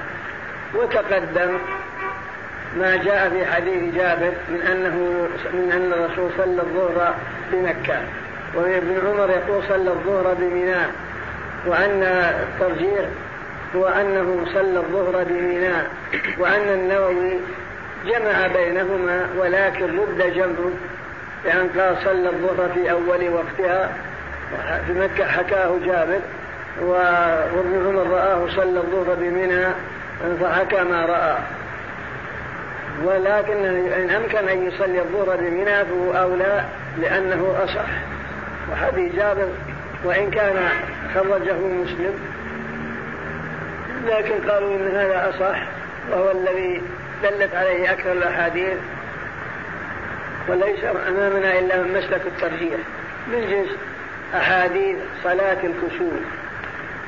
[0.75, 1.57] وتقدم
[2.79, 7.15] ما جاء في حديث جابر من أنه من أن الرسول صلى الظهر
[7.51, 7.99] بمكة
[8.55, 10.89] وابن عمر يقول صلى الظهر بميناء
[11.65, 13.05] وأن الترجيح
[13.75, 15.87] هو أنه صلى الظهر بميناء
[16.37, 17.39] وأن النووي
[18.05, 20.71] جمع بينهما ولكن رد جمعه
[21.45, 23.89] لأن قال صلى الظهر في أول وقتها
[24.87, 26.19] في مكة حكاه جابر
[26.81, 29.65] وابن عمر رآه صلى الظهر بمنى
[30.41, 31.39] فحكى ما رآه.
[33.03, 36.65] ولكن إن أمكن أن يصلي الظهر بمنى فهو أولى
[37.01, 37.89] لأنه أصح.
[38.71, 39.47] وحديث جابر
[40.03, 40.69] وإن كان
[41.15, 42.19] خرجه مسلم.
[44.07, 45.61] لكن قالوا إن هذا أصح
[46.11, 46.81] وهو الذي
[47.23, 48.77] دلت عليه أكثر الأحاديث.
[50.47, 52.79] وليس أمامنا إلا مسلك الترجيح.
[53.27, 53.69] من جنس
[54.35, 56.13] أحاديث صلاة الكسوف.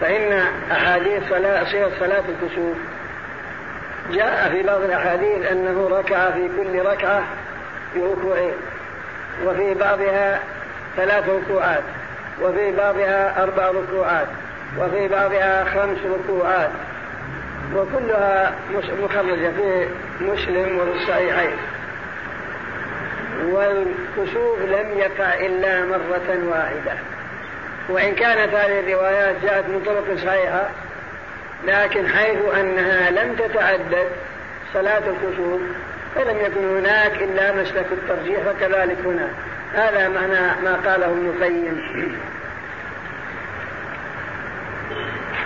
[0.02, 2.78] فإن أحاديث صلاة صلاة الكسوف
[4.12, 7.24] جاء في بعض الأحاديث أنه ركع في كل ركعة
[7.96, 8.54] بركوعين
[9.46, 10.40] وفي بعضها
[10.98, 11.84] ثلاث ركوعات
[12.42, 14.28] وفي بعضها أربع ركوعات
[14.80, 16.70] وفي بعضها خمس ركوعات
[17.76, 18.54] وكلها
[19.04, 19.88] مخرجة في
[20.22, 21.58] مسلم وفي الصحيحين
[23.46, 26.94] والكسوف لم يقع إلا مرة واحدة.
[27.90, 30.70] وإن كانت هذه الروايات جاءت من طرق صحيحة
[31.68, 34.08] لكن حيث أنها لم تتعدد
[34.74, 35.62] صلاة الكسوف
[36.16, 39.30] فلم يكن هناك إلا مسلك الترجيح وكذلك هنا.
[39.74, 41.82] هذا معنى ما قاله ابن القيم.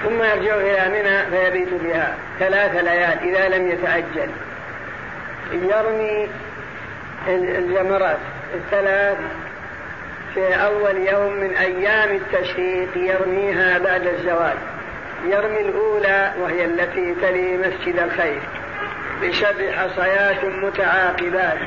[0.03, 4.29] ثم يرجع إلى منى فيبيت بها ثلاث ليال إذا لم يتعجل.
[5.51, 6.29] يرمي
[7.27, 8.17] الجمرات
[8.53, 9.17] الثلاث
[10.33, 14.57] في أول يوم من أيام التشريق يرميها بعد الزوال.
[15.25, 18.41] يرمي الأولى وهي التي تلي مسجد الخير
[19.23, 21.57] بسبع حصيات متعاقبات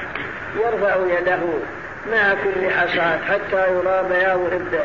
[0.57, 1.41] يرفع يده
[2.13, 4.85] مع كل حصاة حتى يرى بياض إبده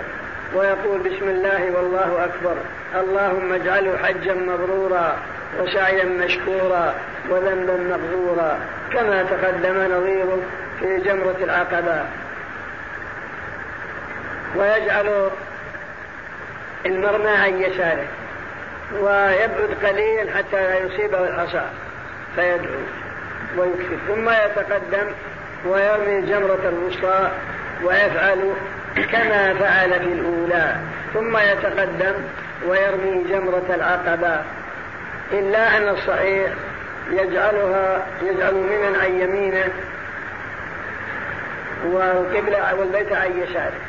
[0.56, 2.56] ويقول بسم الله والله أكبر
[2.96, 5.18] اللهم اجعله حجا مبرورا
[5.60, 6.96] وسعيا مشكورا
[7.30, 8.60] وذنبا مغفورا
[8.94, 10.40] كما تقدم نظيره
[10.80, 12.06] في جمرة العقبة.
[14.56, 15.30] ويجعل
[16.86, 18.08] المرمى عن يساره.
[19.00, 21.66] ويبعد قليلا حتى لا يصيبه الحصى
[22.36, 22.80] فيدعو
[23.58, 23.98] ويكفي.
[24.08, 25.12] ثم يتقدم
[25.66, 27.32] ويرمي جمرة الوسطى
[27.84, 28.54] ويفعل
[29.12, 30.76] كما فعل في الأولى.
[31.14, 32.14] ثم يتقدم
[32.68, 34.42] ويرمي جمرة العقبة.
[35.32, 36.52] إلا أن الصحيح
[37.12, 39.70] يجعلها يجعل ممن عن يمينه
[41.86, 43.82] والقبلة والبيت عن يساره.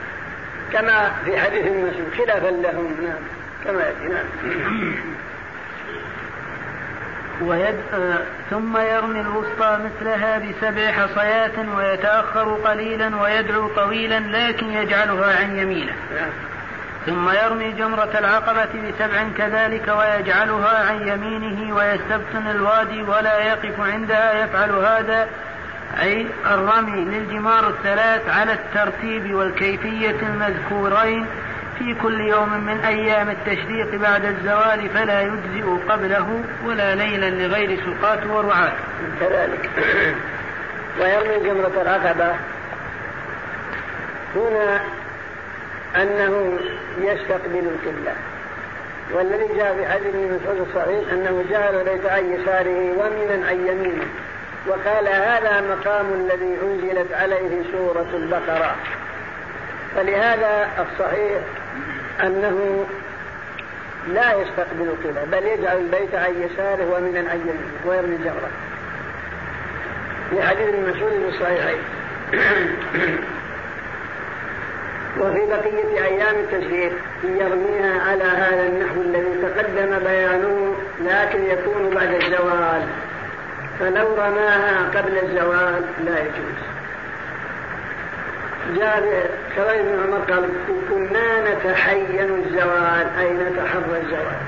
[0.73, 3.42] كما في حديث المسلم خلافا لهم نعم.
[3.65, 4.25] كما يأتي نعم.
[7.43, 7.75] ويد...
[7.95, 8.19] آه،
[8.51, 15.93] ثم يرمي الوسطى مثلها بسبع حصيات ويتأخر قليلا ويدعو طويلا لكن يجعلها عن يمينه.
[16.15, 16.31] نعم.
[17.07, 24.71] ثم يرمي جمرة العقبة بسبع كذلك ويجعلها عن يمينه ويستبطن الوادي ولا يقف عندها يفعل
[24.71, 25.29] هذا
[26.03, 31.27] أي الرمي للجمار الثلاث على الترتيب والكيفية المذكورين.
[31.79, 38.37] في كل يوم من أيام التشريق بعد الزوال فلا يجزئ قبله ولا ليلا لغير سقاة
[38.37, 38.73] ورعاة.
[39.21, 39.71] كذلك.
[41.01, 42.35] ويرمي جمرة العقبة.
[44.37, 44.81] هنا
[45.97, 46.59] أنه
[46.99, 48.15] يستقبل القبلة.
[49.13, 54.07] والذي جاء في حديث ابن مسعود الصحيح أنه جعل بيت عن يساره ومن عن يمينه.
[54.67, 58.77] وقال هذا مقام الذي أنزلت عليه سورة البقرة.
[59.97, 61.41] فلهذا الصحيح
[62.21, 62.87] أنه
[64.09, 68.51] لا يستقبل القبلة بل يجعل البيت عن يساره ومن عن يمينه ويرمي الجمرة
[70.33, 71.79] لحديث ابن مسعود في الصحيحين.
[75.21, 76.93] وفي بقية أيام التشريق
[77.25, 82.83] يرميها على هذا النحو الذي تقدم بيانه لكن يكون بعد الزوال.
[83.81, 86.72] فلو رماها قبل الزوال لا يجوز.
[88.71, 90.49] جاء كريم بن عمر قال
[90.91, 94.43] كنا نتحين الزوال أي نتحرى الزوال.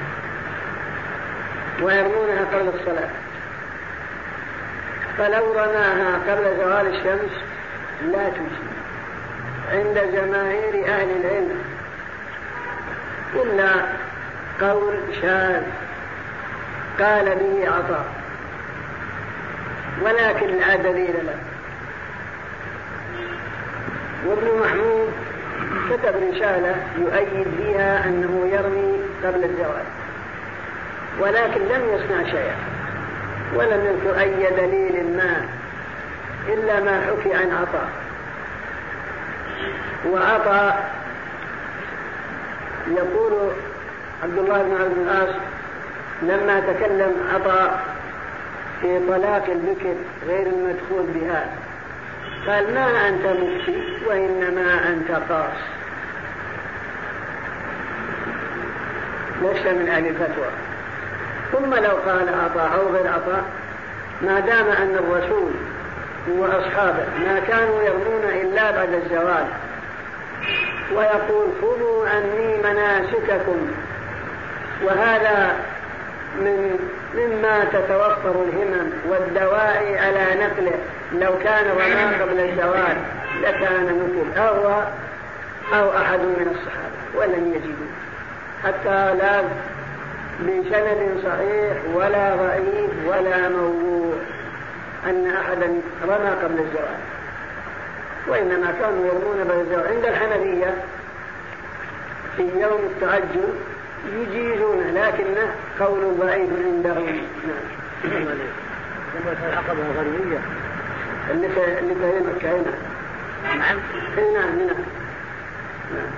[1.82, 3.10] ويرمونها قبل الصلاة.
[5.18, 7.30] فلو رماها قبل زوال الشمس
[8.12, 8.74] لا تجزي
[9.72, 11.64] عند جماهير أهل العلم.
[13.34, 13.70] إلا
[14.60, 15.62] قول شاذ.
[17.00, 18.06] قال به عطاء.
[20.02, 21.53] ولكن لا دليل له.
[24.26, 25.12] وابن محمود.
[25.90, 29.86] كتب رسالة يؤيد فيها أنه يرمي قبل الزواج.
[31.20, 32.56] ولكن لم يصنع شيئا.
[33.54, 35.48] ولم يذكر أي دليل ما
[36.48, 37.88] إلا ما حكي عن عطاء.
[40.10, 40.90] وعطاء
[42.88, 43.32] يقول
[44.22, 45.34] عبد الله بن عبد العاص
[46.22, 47.80] لما تكلم عطاء
[48.80, 49.94] في طلاق البكر
[50.26, 51.46] غير المدخول بها
[52.46, 55.56] قال ما أنت مفتي وإنما أنت قاص.
[59.42, 60.50] لست من أهل الفتوى.
[61.52, 63.44] ثم لو قال عطاء أو غير عطاء
[64.22, 65.52] ما دام أن الرسول
[66.28, 69.46] وأصحابه ما كانوا يرمون إلا بعد الزوال
[70.94, 73.70] ويقول خذوا عني مناسككم
[74.84, 75.56] وهذا
[76.40, 76.78] من
[77.14, 80.78] مما تتوفر الهمم والدواعي على نقله.
[81.12, 82.96] لو كان رمى قبل الزواج
[83.42, 84.70] لكان مثل أو
[85.78, 87.90] أو أحد من الصحابة ولم يجدوا.
[88.64, 89.42] حتى لا
[90.40, 94.14] بسند صحيح ولا ضعيف ولا موضوع
[95.06, 95.66] أن أحدا
[96.04, 97.00] رمى قبل الزواج
[98.28, 100.74] وإنما كانوا يرمون بعد الزواج عند الحنفية
[102.36, 103.54] في يوم التعجل.
[104.12, 107.06] يجيزون لكنه قول ضعيف عندهم.
[107.46, 108.24] نعم.
[109.48, 110.38] العقبة الغربية
[111.30, 111.46] اللي
[111.78, 112.74] اللي مكة هنا
[113.54, 114.76] نعم نعم.
[115.94, 116.10] نعم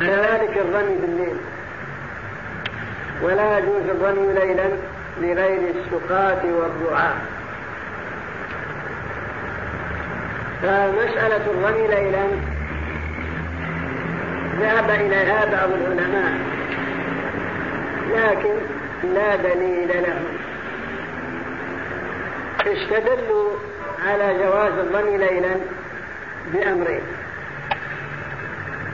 [0.00, 1.36] كذلك الرمي بالليل
[3.22, 4.68] ولا يجوز الرمي ليلا
[5.20, 7.14] لغير السقاة والرعاة.
[10.62, 12.26] فمسألة الرمي ليلا
[14.60, 16.61] ذهب إليها بعض العلماء.
[18.14, 18.54] لكن
[19.14, 20.24] لا دليل لهم
[22.66, 23.50] استدلوا
[24.06, 25.54] على جواز الرمي ليلا
[26.52, 27.02] بأمرين.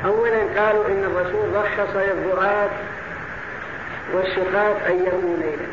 [0.04, 2.70] أولا قالوا إن الرسول رخص للرعاة
[4.14, 5.68] والشقاة أن يرموا ليلا.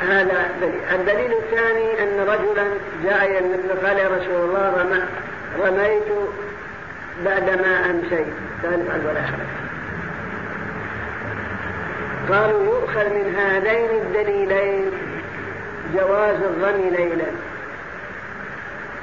[0.00, 0.80] هذا دليل.
[0.94, 2.68] الدليل الثاني أن رجلا
[3.04, 5.02] جاء إلى النبي قال يا رسول الله رمى
[5.60, 6.08] رميت
[7.24, 9.67] بعدما أمسيت قال افعل ولا حرج.
[12.28, 14.90] قالوا يؤخذ من هذين الدليلين
[15.94, 17.26] جواز الرمي ليلا.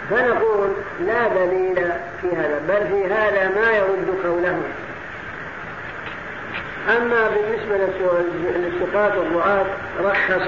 [0.10, 0.70] فنقول
[1.00, 1.76] لا دليل
[2.22, 4.64] في هذا بل في هذا ما يرد قولهم
[6.98, 7.78] أما بالنسبة
[8.56, 9.66] للسقاط الرعاة
[10.00, 10.48] رخص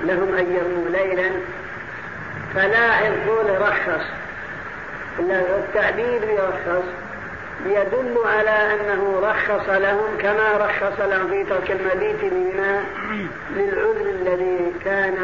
[0.00, 1.30] لهم أن يرموا ليلا.
[2.54, 4.04] فلا يقول رخص
[5.20, 6.84] التعبير يرخص.
[7.66, 12.82] يدل على أنه رخص لهم كما رخص لهم في ترك المبيت مما
[13.56, 15.16] للعذر الذي كان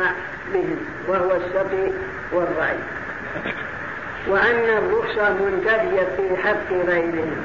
[0.54, 0.76] بهم
[1.08, 1.92] وهو السقي
[2.32, 2.78] والرعي
[4.28, 7.36] وأن الرخصة منتهية في حق غيرهم.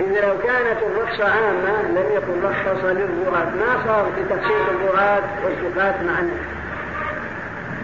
[0.00, 6.36] إذا لو كانت الرخصة عامة لم يكن رخص للرعاة ما صار بتخصيص الرعاة والثقات معنا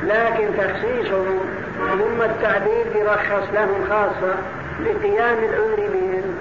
[0.05, 1.41] لكن تخصيصهم
[1.77, 4.35] ثم التعبير برخص لهم خاصة.
[4.85, 6.39] لقيام العذر بهم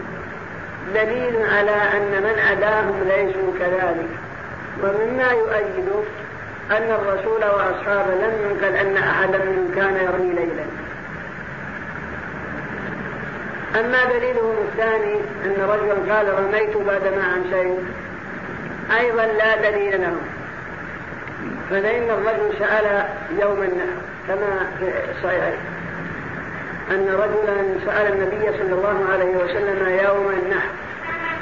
[0.93, 4.09] دليل على أن من أداهم ليسوا كذلك.
[4.83, 5.89] ومما يؤيد
[6.71, 10.65] أن الرسول وأصحابه لم ينقل أن أحدا منهم كان يرمي ليلا.
[13.75, 17.79] أما دليلهم الثاني أن رجلا قال رميت بعدما أمسيت
[18.99, 20.21] أيضا لا دليل لهم
[21.69, 23.05] فإن الرجل سأل
[23.39, 25.53] يوم النحر كما في الصحيح
[26.91, 30.69] أن رجلا سأل النبي صلى الله عليه وسلم يوم النحر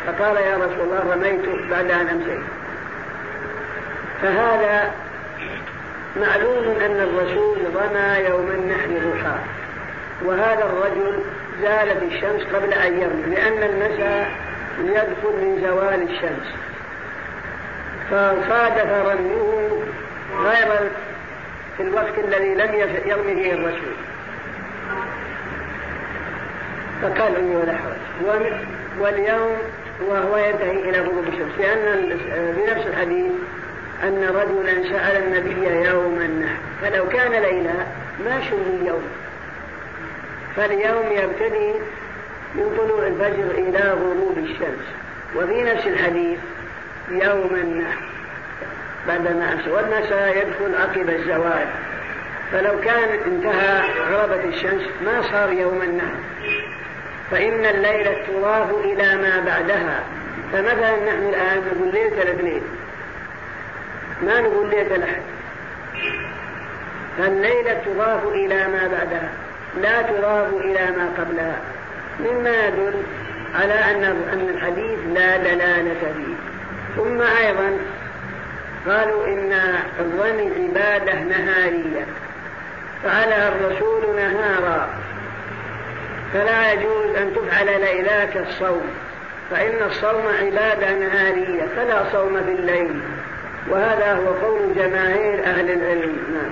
[0.07, 2.41] فقال يا رسول الله رميت بعد أن أمسيت.
[4.21, 4.91] فهذا
[6.21, 9.37] معلوم أن الرسول رمى يوم النحر ضحى
[10.25, 11.19] وهذا الرجل
[11.61, 14.31] زالت الشمس قبل أن يرمي لأن المساء
[14.79, 16.47] يدخل من زوال الشمس.
[18.09, 19.69] فصادف رميه
[20.43, 20.89] غير
[21.77, 22.75] في الوقت الذي لم
[23.05, 23.95] يرمي فيه الرسول.
[27.01, 28.53] فقال أمي ولا حرج
[28.99, 29.57] واليوم
[30.07, 31.59] وهو ينتهي إلى غروب الشمس.
[31.59, 32.17] لأن
[32.55, 33.31] بنفس الحديث
[34.03, 36.59] أن رجلا سأل النبي يوم النحر.
[36.81, 37.73] فلو كان ليلا
[38.25, 39.03] ما شم اليوم.
[40.55, 41.73] فاليوم يبتدي
[42.55, 44.85] من طلوع الفجر إلى غروب الشمس.
[45.35, 46.39] وفي نفس الحديث
[47.11, 48.05] يوم النحر.
[49.07, 51.67] بعدما أمس والمساء يدخل عقب الزوال.
[52.51, 56.19] فلو كان انتهى غربت الشمس ما صار يوم النحر.
[57.31, 60.03] فإن الليلة تضاف إلى ما بعدها.
[60.53, 62.61] فمثلا نحن الآن نقول ليلة الاثنين
[64.21, 65.21] ما نقول ليلة الأحد.
[67.17, 69.29] فالليلة تضاف إلى ما بعدها؟
[69.81, 71.59] لا تضاف إلى ما قبلها.
[72.19, 73.03] مما يدل
[73.55, 76.35] على أن أن الحديث لا دلالة فيه.
[76.95, 77.77] ثم أيضا
[78.87, 79.53] قالوا إن
[79.99, 82.05] الظن عبادة نهارية.
[83.03, 84.89] فعلها الرسول نهارا.
[86.38, 88.81] فلا يجوز أن تفعل ليلا كالصوم
[89.51, 93.01] فإن الصوم عبادة نهارية فلا صوم في الليل
[93.69, 96.18] وهذا هو قول جماهير أهل العلم.
[96.34, 96.51] نعم.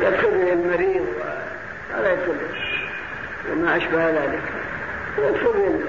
[0.00, 1.06] يدخل المريض
[1.94, 2.36] هذا يدخل
[3.52, 4.42] وما أشبه ذلك.
[5.18, 5.80] يدخل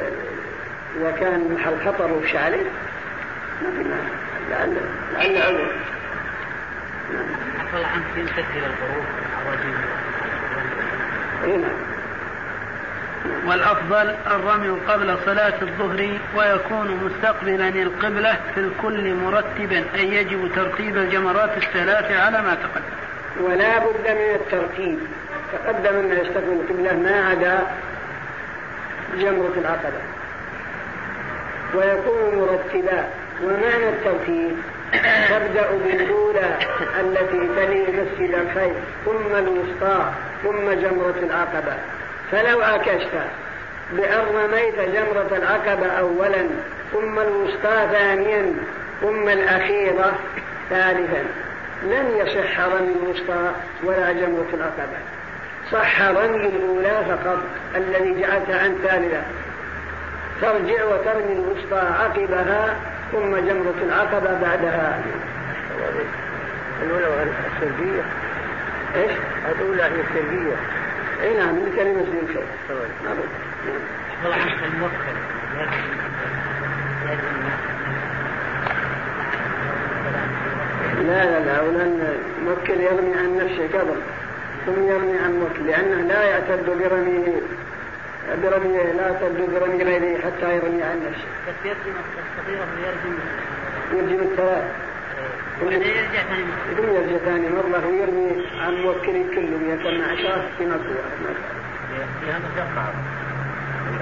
[0.97, 2.65] إذا كان محل خطر وش عليه
[3.61, 3.89] ما في
[4.49, 4.77] لعل
[5.13, 5.67] لعل عذر
[7.59, 9.05] عفوا عنك ينتهي إلى الغروب
[11.43, 11.93] اي نعم.
[13.47, 21.57] والأفضل الرمي قبل صلاة الظهر ويكون مستقبلا القبلة في الكل مرتبا أي يجب ترتيب الجمرات
[21.57, 23.45] الثلاث على ما تقدم.
[23.45, 24.99] ولا بد من الترتيب.
[25.53, 27.59] تقدم أن يستقبل القبلة ما عدا
[29.17, 30.12] جمرة العقبة.
[31.75, 33.07] ويكون مرتبا.
[33.43, 34.57] ومعنى الترتيب
[35.29, 36.57] تبدأ بالأولى
[36.99, 38.73] التي تلي مسجد الخير
[39.05, 40.11] ثم الوسطى
[40.43, 41.73] ثم جمرة العقبة.
[42.31, 43.11] فلو عكست
[43.91, 46.47] بأن رميت جمرة العقبة أولا
[46.93, 48.53] ثم الوسطى ثانيا
[49.01, 50.13] ثم الأخيرة
[50.69, 51.23] ثالثا.
[51.83, 53.51] لن يصح رمي الوسطى
[53.83, 54.97] ولا جمرة العقبة.
[55.71, 57.39] صح رمي الأولى فقط
[57.75, 59.21] الذي جعلتها عن ثالثة
[60.43, 62.75] ترجع وترمي الوسطى عقبها
[63.11, 65.03] ثم جمرة العقبة بعدها.
[66.81, 68.03] الأولى السلبية
[68.95, 69.11] إيش؟
[69.51, 70.55] الأولى هي السلبية
[71.21, 72.05] إي نعم من كلمة
[74.23, 75.15] والله عنك الموكل
[81.07, 83.95] لا لا لا ولأن موكل يرمي عن نفسه قبل
[84.65, 87.41] ثم يرمي عن موكل لأنه لا يعتد برميه.
[88.43, 91.27] برميه لا يعتد برمي غيره حتى يرمي عن نفسه.
[91.47, 91.95] بس يرجم
[92.37, 93.13] الصغيرة ويرجم
[93.93, 94.31] يرجم.
[94.31, 94.63] الثلاث.
[95.61, 101.35] يرجع ثاني يقوم يرجع ثاني مرة ويرمي عن موكل كله 112 في نص واحد.
[102.21, 102.93] فيها مشقة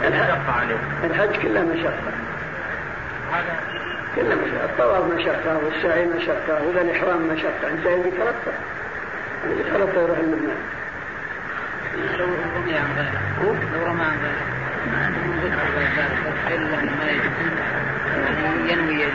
[0.07, 0.71] الحج,
[1.03, 2.11] الحج كله مشقة.
[3.31, 3.59] هذا.
[4.15, 4.65] كله مشقة.
[4.65, 7.69] الطواف مشقة والسعي مشقة وإذا الإحرام مشقة.
[7.69, 8.53] أنت اللي ترتب
[9.45, 10.57] اللي ترتب يروح لبنان
[12.19, 13.21] لو رمي عن غيره
[13.73, 14.45] لو رمى عن غيره
[14.91, 16.57] ما عندهم ذكر غير.
[16.57, 17.31] إلا ما يجوز
[18.49, 19.05] يعني ينوي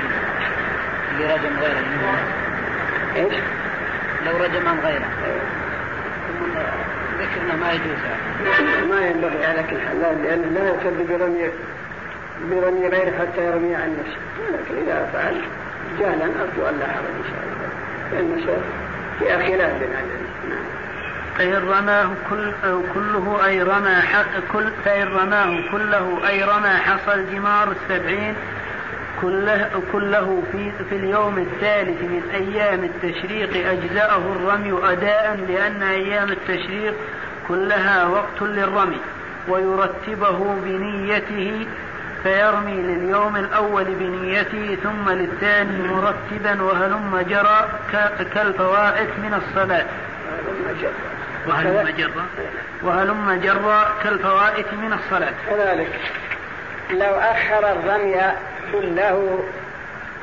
[1.10, 1.80] اللي رجم غيره
[3.16, 3.34] إيش؟
[4.26, 5.08] لو رجم عن غيره
[7.18, 7.98] ذكرنا ما يجوز.
[8.90, 11.50] ما ينبغي على كل حال لأنه لا يعتد برمي
[12.50, 14.18] برمي غيره حتى يرمي عن نفسه
[14.52, 15.40] لكن إذا فعل
[16.00, 17.68] جهلا أرجو أن لا حرج إن شاء الله
[18.12, 18.60] لأن
[19.18, 20.25] فيها خلاف بين نعم
[21.38, 22.52] فإن رماه كل
[22.94, 24.02] كله أي رمى
[24.52, 28.34] كل فإن رماه كله أي رمى حصى الجمار السبعين
[29.20, 36.94] كله, كله في, في اليوم الثالث من أيام التشريق أجزأه الرمي أداء لأن أيام التشريق
[37.48, 39.00] كلها وقت للرمي
[39.48, 41.66] ويرتبه بنيته
[42.22, 47.68] فيرمي لليوم الأول بنيته ثم للثاني مرتبا وهلم جرى
[48.34, 49.86] كالفوائت من الصلاة.
[51.48, 52.27] وهلم جرى
[52.82, 55.35] وهلم جرى كالفوائت من الصلاة.
[55.51, 56.01] كذلك
[56.90, 58.23] لو أخر الرمي
[58.73, 59.44] كله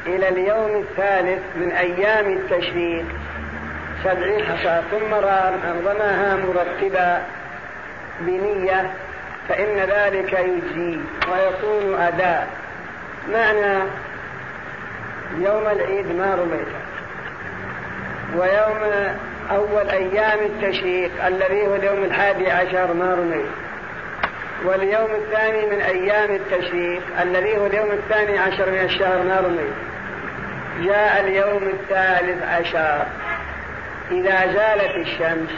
[0.06, 3.06] إلى اليوم الثالث من أيام التشريق
[4.04, 7.22] سبعين حصى ثم رماها مرتبا
[8.20, 8.92] بنية
[9.50, 11.00] فإن ذلك يجزي
[11.32, 12.48] ويكون أداء.
[13.34, 13.84] معنى
[15.40, 16.68] يوم العيد ما رميت.
[18.36, 18.80] ويوم
[19.52, 23.46] أول أيام التشريق الذي هو اليوم الحادي عشر رميت
[24.66, 29.74] واليوم الثاني من أيام التشريق الذي هو اليوم الثاني عشر من الشهر رميت
[30.82, 33.06] جاء اليوم الثالث عشر.
[34.12, 35.50] إذا زالت الشمس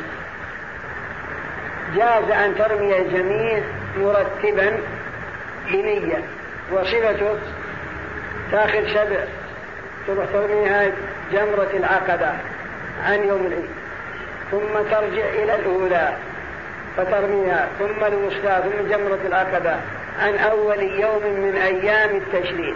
[1.96, 3.64] جاز أن ترمي الجميع
[3.98, 4.78] مرتبا
[5.68, 6.24] بنية.
[6.72, 7.38] وصفته
[8.52, 9.24] تاخذ سبع
[10.08, 10.92] تروح ترميها
[11.32, 12.34] جمرة العقبة.
[13.04, 13.70] عن يوم العيد.
[14.52, 16.14] ثم ترجع إلى الأولى
[16.98, 17.68] فترميها.
[17.80, 19.76] ثم الوسطى ثم جمرة العقبة
[20.20, 22.76] عن أول يوم من أيام التشريق.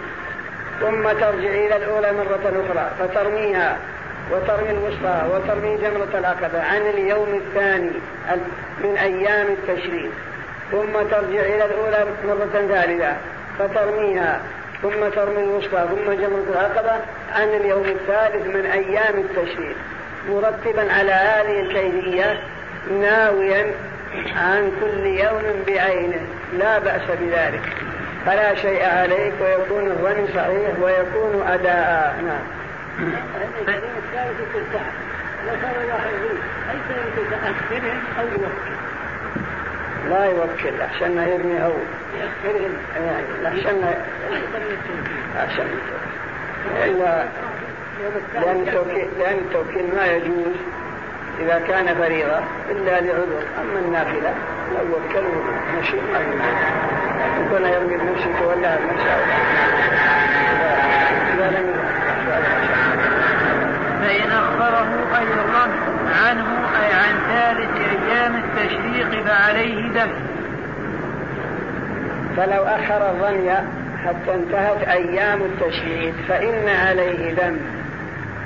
[0.80, 3.78] ثم ترجع إلى الأولى مرة أخرى فترميها.
[4.32, 7.90] وترمي الوسطى وترمي جمرة العقبة عن اليوم الثاني
[8.84, 10.10] من أيام التشريق.
[10.70, 13.16] ثم ترجع إلى الأولى مرة ثالثة
[13.58, 14.40] فترميها.
[14.82, 16.92] ثم ترمي الوسطى ثم جمرة العقبة
[17.32, 19.76] عن اليوم الثالث من أيام التشريق.
[20.28, 22.40] مرتبا على هذه الكيفية
[23.00, 23.66] ناويا
[24.36, 26.20] عن كل يوم بعينه.
[26.58, 27.62] لا بأس بذلك.
[28.26, 32.16] فلا شيء عليك ويكون الرمي صحيح ويكون أداء.
[32.26, 32.44] نعم.
[40.10, 41.72] لا يوكل أحسن يرمي هو.
[42.96, 43.84] يعني أحسن
[45.36, 45.66] أحسن
[46.84, 47.24] إلا
[48.34, 50.56] لأن التوكيل, لأن التوكيل ما يجوز
[51.40, 52.38] إذا كان فريضة
[52.70, 53.42] إلا لعذر.
[53.60, 54.34] أما النافلة
[54.74, 55.44] لو وكله
[55.80, 56.20] مشي ما
[57.40, 59.16] يكون يرمي بنفسه ولا بنفسه
[61.34, 61.70] إذا لم
[64.02, 65.70] فإن أخره أي الرد
[66.24, 66.46] عنه
[66.82, 70.10] أي عن ثالث أيام التشريق فعليه دم
[72.36, 73.52] فلو أخر الرمي
[74.06, 77.56] حتى انتهت أيام التشريق فإن عليه دم.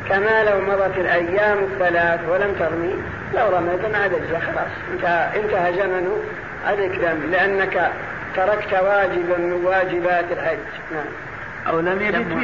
[0.09, 2.94] كما لو مضت الأيام الثلاث ولم ترمي
[3.35, 6.18] لو رميت ما عاد خلاص انتهى, انتهى زمنه
[6.66, 7.90] عليك دم لأنك
[8.36, 10.59] تركت واجبا من واجبات الحج.
[10.93, 11.06] نعم.
[11.68, 12.40] أو لم يبت بها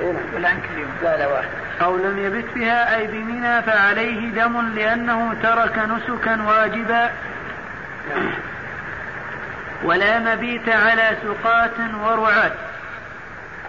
[0.00, 0.60] إيه نعم.
[1.02, 1.48] لا لا واحد.
[1.82, 7.10] أو لم يبت بها أي بمنى فعليه دم لأنه ترك نسكا واجبا.
[8.10, 8.30] نعم.
[9.84, 12.52] ولا مبيت على سقاة ورعاة.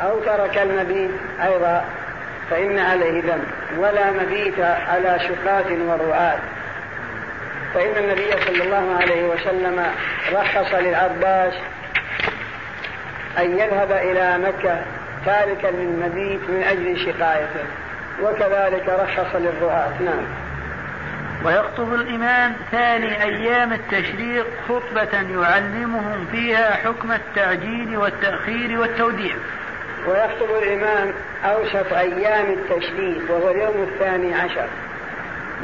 [0.01, 1.11] أو ترك المبيت
[1.43, 1.85] أيضا.
[2.49, 3.47] فإن عليه ذنب
[3.77, 6.39] ولا مبيت على شقاة ورعاة
[7.73, 9.85] فإن النبي صلى الله عليه وسلم
[10.33, 11.53] رخص للعباس
[13.37, 14.81] أن يذهب إلى مكة
[15.25, 17.65] تاركا للمبيت من أجل شقايته
[18.23, 20.25] وكذلك رخص للرعاة نعم.
[21.45, 29.35] ويخطب الإمام ثاني أيام التشريق خطبة يعلمهم فيها حكم التعجيل والتأخير والتوديع.
[30.07, 31.13] ويخطب الإمام
[31.45, 34.67] أوسط أيام التشريق وهو اليوم الثاني عشر.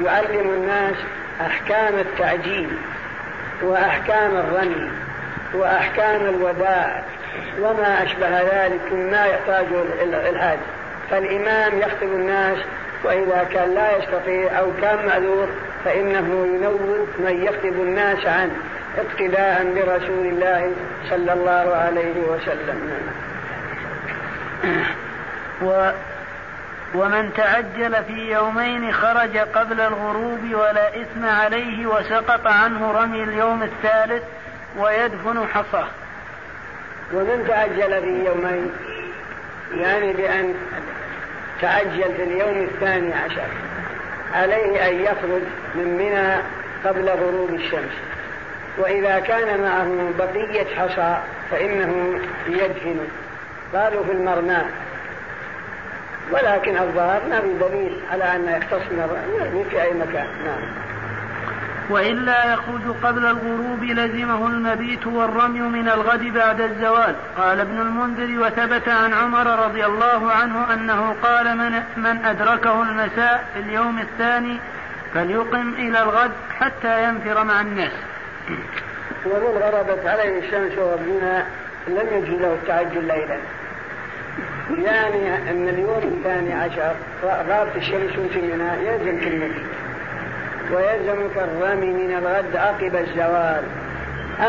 [0.03, 0.95] يعلم الناس
[1.41, 2.69] أحكام التعجيل
[3.61, 4.91] وأحكام الرمي
[5.53, 7.03] وأحكام الوداع
[7.61, 9.81] وما أشبه ذلك مما يحتاجه
[10.29, 10.59] الحاج
[11.11, 12.57] فالإمام يخطب الناس
[13.03, 15.47] وإذا كان لا يستطيع أو كان معذور
[15.85, 18.55] فإنه ينوب من يخطب الناس عنه
[18.97, 20.71] اقتداء برسول الله
[21.09, 23.01] صلى الله عليه وسلم.
[25.61, 25.91] و
[26.95, 34.23] ومن تعجل في يومين خرج قبل الغروب ولا إثم عليه وسقط عنه رمي اليوم الثالث
[34.77, 35.87] ويدفن حصاه.
[37.13, 38.71] ومن تعجل في يومين؟
[39.77, 40.53] يعني بأن
[41.61, 43.47] تعجل في اليوم الثاني عشر.
[44.33, 45.41] عليه أن يخرج
[45.75, 46.41] من منى
[46.85, 47.93] قبل غروب الشمس.
[48.77, 51.17] وإذا كان معه بقية حصى
[51.51, 53.07] فإنه يدفن.
[53.73, 54.65] قالوا في المرماء
[56.31, 60.27] ولكن الظاهر ما في دليل على أن يختص من في أي مكان.
[60.45, 60.87] نعم.
[61.89, 67.15] وإلا يخرج قبل الغروب لزمه المبيت والرمي من الغد بعد الزوال.
[67.37, 73.45] قال ابن المنذر وثبت عن عمر رضي الله عنه أنه قال من, من أدركه المساء
[73.53, 74.57] في اليوم الثاني
[75.13, 77.91] فليقم إلى الغد حتى ينفر مع الناس.
[79.25, 81.45] ومن غربت عليه الشمس وربنا
[81.87, 83.37] لم يجد له التعجل ليلا.
[84.83, 86.95] يعني أن اليوم الثاني عشر.
[87.23, 89.65] غابت الشمس في منى يلزم كلمته
[90.71, 93.63] ويلزمك الرمي من الغد عقب الزوال.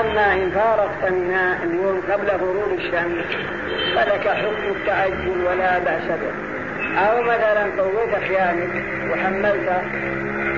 [0.01, 3.27] أما إن فارقت منى اليوم قبل غروب الشمس
[3.95, 6.33] فلك حكم التعجل ولا بأس به.
[6.99, 9.83] أو مثلا قويت خيامك وحملت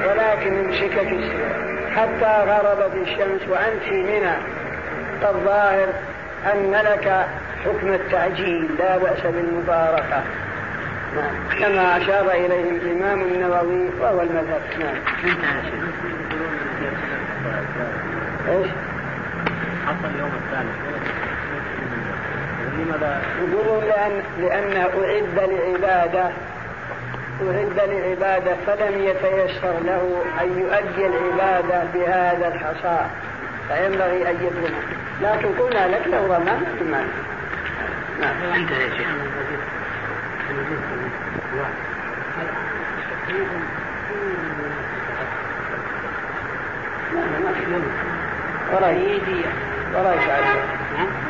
[0.09, 1.71] ولكن السير.
[1.97, 4.37] حتى غربت الشمس وأنت في منى
[5.23, 5.89] فالظاهر
[6.47, 7.27] أن لك
[7.65, 10.23] حكم التعجيل لا بأس بالمفارقة
[11.17, 11.59] نعم.
[11.61, 14.61] كما أشار إليه الإمام النووي وهو المذهب.
[14.79, 14.97] نعم.
[18.49, 18.67] إيش؟
[19.87, 20.91] حصل اليوم الثالث.
[22.79, 26.31] لماذا؟ يقولون لأن لأنه أعد لعبادة
[27.49, 33.07] أعد لعبادة فلم يتيسر له أن يؤدي العبادة بهذا الحصى
[33.71, 34.75] فينبغي أن يظلم
[35.23, 36.53] لكن قلنا لك لو رمى
[36.91, 37.05] ما
[38.21, 38.53] نعم.
[38.55, 39.07] انتهى يا شيخ.
[48.73, 49.21] وراي
[49.95, 50.61] وراي تعالى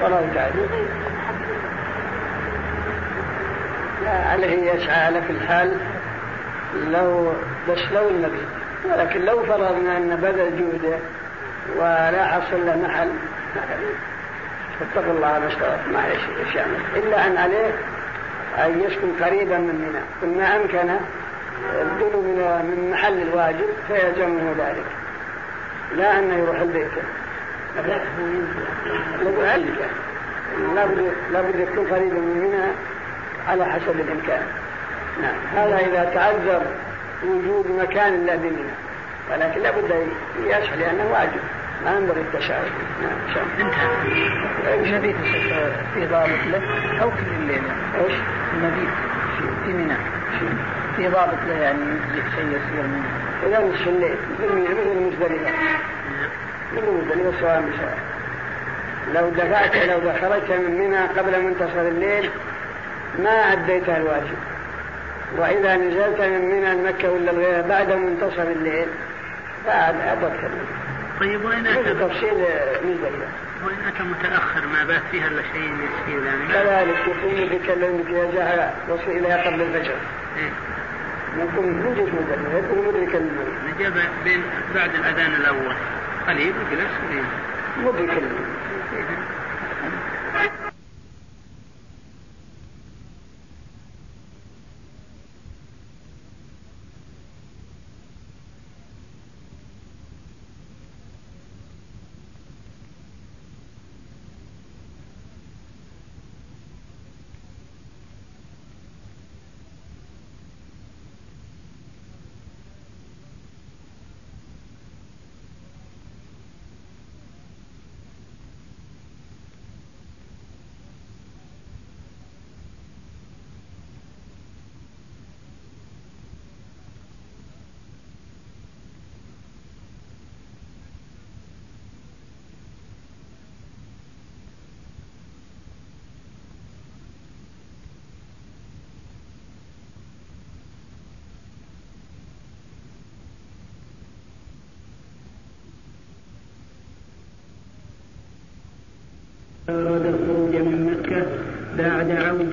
[0.03, 0.55] وراي تعالى
[4.05, 5.77] لا عليه يسعى على كل حال
[6.93, 7.33] لو
[7.69, 8.43] بس لو النبي.
[8.85, 10.99] ولكن لو فرضنا أن بذل جهده
[11.77, 13.11] ولا حصل له محل.
[14.81, 15.49] فاتقوا الله ما
[15.93, 17.73] ما إيش يعمل إلا أن عليه
[18.59, 20.37] أن يسكن قريبا من منى.
[20.39, 20.91] ما أمكن
[21.81, 22.23] الدنو
[22.63, 24.85] من محل الواجب فيلزمه ذلك.
[25.97, 26.91] لا انه يروح البيت.
[31.33, 32.73] لابد يكون قريبا من منى
[33.49, 34.43] على حسب الإمكان.
[35.23, 35.35] نعم.
[35.55, 36.63] هذا إذا تعذر
[37.25, 38.73] وجود مكان الا بمنى
[39.31, 40.09] ولكن لابد
[40.45, 41.41] يسعى لأنه واجب.
[41.85, 42.71] ما ينبغي التشاؤم
[43.03, 45.17] نعم انتهى المبيت
[45.95, 46.63] في ضابط له
[47.03, 47.63] أو في الليل
[47.99, 48.13] إيش؟
[48.55, 48.89] المبيت
[49.65, 49.97] في منى.
[50.97, 51.79] في ضابط له يعني
[52.37, 53.09] شيء يسير منه
[53.47, 55.53] إذا نصف الليل مثل مثل المزدلفه
[56.73, 57.99] مثل المزدلفه سواء بسواء
[59.15, 62.31] لو دفعت لو خرجت من منى قبل منتصف الليل
[63.19, 64.37] ما أديت الواجب.
[65.39, 68.89] وإذا نزلت من منى مكة ولا الغير بعد منتصف الليل
[69.67, 70.51] بعد أدركت
[71.21, 71.67] طيب وين
[73.87, 76.49] أتى متأخر ما بات فيها إلا شيء يسير يعني.
[76.49, 79.95] كذلك يقوم يتكلم إذا جاء وصل إليها قبل الفجر.
[80.37, 80.51] إيه؟
[81.37, 83.23] من جيش مزدلفة يكون مدرك
[83.77, 83.95] نجاب
[84.25, 84.43] بين
[84.75, 85.75] بعد الأذان الأول.
[86.29, 87.25] قليل وجلس قليل.
[87.85, 88.23] مدرك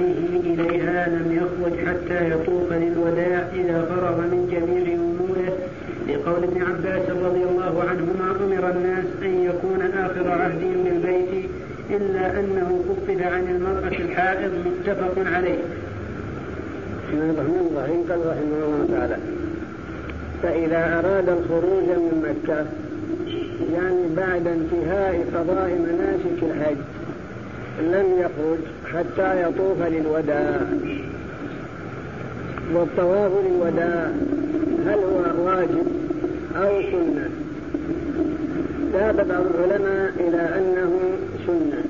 [0.01, 5.53] عوده إليها لم يخرج حتى يطوف للوداع إذا فرغ من جميع أموره
[6.07, 11.49] لقول ابن عباس رضي الله عنهما أمر الناس أن يكون آخر عهدهم بالبيت
[11.89, 15.59] إلا أنه خفف عن المرأة الحائض متفق عليه.
[17.07, 19.17] بسم الله الرحمن الرحيم قال رحمه الله تعالى
[20.43, 22.65] فإذا أراد الخروج من مكة
[23.73, 26.96] يعني بعد انتهاء قضاء مناسك الحج
[27.81, 28.59] لم يخرج
[28.93, 30.61] حتى يطوف للوداع.
[32.73, 34.11] والطواف للوداع
[34.85, 35.87] هل هو واجب
[36.55, 37.29] أو سنة؟
[38.93, 40.99] ذهب بعض العلماء إلى أنه
[41.47, 41.83] سنة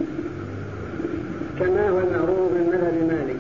[1.60, 3.40] كما هو المعروف من مذهب مالك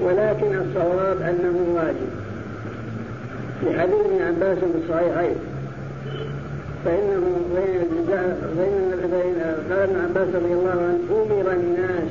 [0.00, 2.10] ولكن الصواب أنه واجب.
[3.62, 5.36] لحديث ابن عباس في الصحيحين
[6.84, 7.22] فإنه
[7.54, 7.80] بين
[9.70, 12.08] قال ابن عباس رضي الله عنه أمر الناس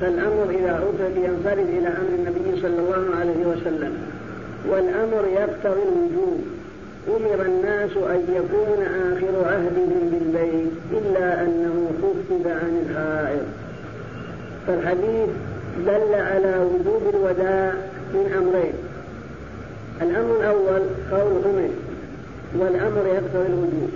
[0.00, 3.92] فالأمر إذا أتى ينفرد إلى أمر النبي صلى الله عليه وسلم.
[4.70, 6.40] والأمر يقتضي الوجوب.
[7.08, 13.46] أمر الناس أن يكون آخر عهدهم بالبيت إلا أنه خفف عن الحائض.
[14.66, 15.28] فالحديث
[15.86, 17.72] دل على وجوب الوداع
[18.14, 18.74] من أمرين.
[20.02, 21.68] الأمر الأول قول أمر
[22.58, 23.90] والأمر يقتضي الوجوب.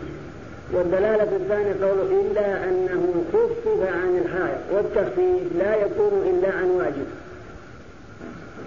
[0.72, 7.06] والدلالة الثانية قول إلا أنه خفف عن الحائض والتخفيف لا يكون إلا عن واجب.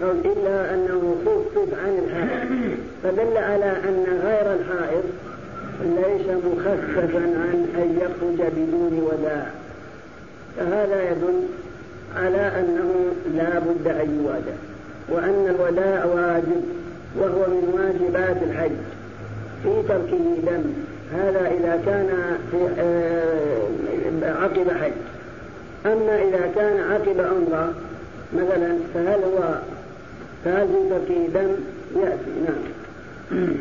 [0.02, 5.04] قول إلا أنه خفف عن الحائض فدل على أن غير الحائض
[5.82, 9.46] ليس مخففا عن أن يخرج بدون وداع.
[10.56, 11.40] فهذا يدل
[12.16, 12.94] على أنه
[13.34, 14.56] لا بد أن يوادع
[15.08, 16.62] وأن الوداع واجب
[17.18, 18.70] وهو من واجبات الحج.
[19.62, 20.93] في تركه دم.
[21.14, 24.92] هذا إذا كان في آه، عقب حج.
[25.86, 27.72] أما إذا كان عقب عمرة
[28.32, 29.54] مثلا فهل هو
[30.44, 30.68] فهل
[31.08, 31.50] في دم؟
[31.96, 32.64] يأتي نعم.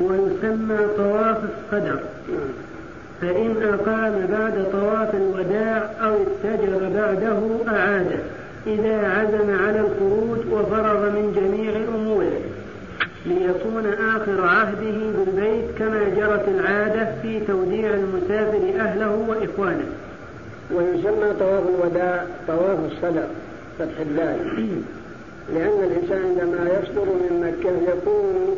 [0.00, 2.00] ويسمى طواف الصدر.
[2.28, 2.48] نعم.
[3.20, 7.40] فإن أقام بعد طواف الوداع أو اتجر بعده
[7.76, 8.18] أعاده.
[8.66, 12.40] إذا عزم على الخروج وفرغ من جميع أموره.
[13.26, 13.86] ليكون
[14.16, 19.86] آخر عهده بالبيت كما جرت العادة في توديع المسافر أهله وإخوانه.
[20.74, 23.26] ويسمى طواف الوداع طواف الصدر
[23.78, 24.38] فتح الدال
[25.54, 28.56] لأن الإنسان عندما يصدر من مكة يكون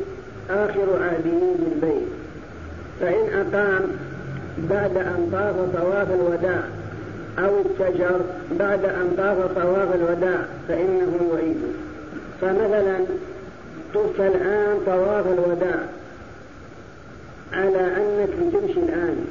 [0.50, 2.08] آخر عهده بالبيت.
[3.00, 3.82] فإن أقام
[4.70, 6.62] بعد أن طاف طواف الوداع
[7.38, 8.20] أو اتجر
[8.58, 11.60] بعد أن طاف طواف الوداع فإنه يعيد.
[12.40, 12.96] فمثلا
[13.94, 15.80] طفت الآن طواف الوداع
[17.52, 19.24] على أنك بتمشي الآن.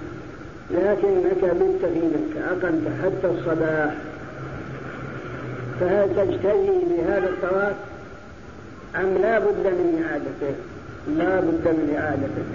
[0.72, 3.94] لكنك بت في مكة أقمت حتى الصباح.
[5.80, 7.76] فهل تجتهي بهذا الطواف؟
[8.96, 10.56] أم لا بد من إعادته؟
[11.18, 12.46] لا بد من إعادته.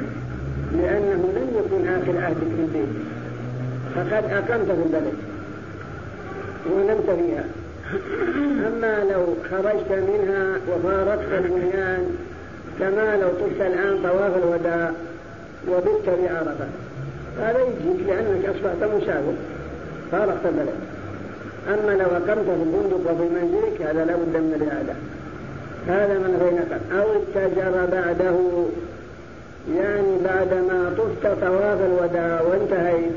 [0.72, 2.94] لأنه لم يكن آخر عهدك في البيت.
[3.94, 5.14] فقد أقمت في البلد
[6.72, 7.44] ونمت فيها.
[8.66, 12.16] أما لو خرجت منها وفارقت البنيان
[12.78, 14.90] كما لو طفت الآن طواف الوداع
[15.68, 16.66] وبت بعرفة.
[17.40, 19.34] هذا يجيك لأنك أصبحت مسافر
[20.12, 20.94] فارقت البلد.
[21.68, 24.94] أما لو أقمت في الفندق وفي منزلك هذا لا بد من الإعادة
[25.88, 28.36] هذا من غير أو اتجر بعده
[29.78, 33.12] يعني بعدما طفت طواف الوداع وانتهيت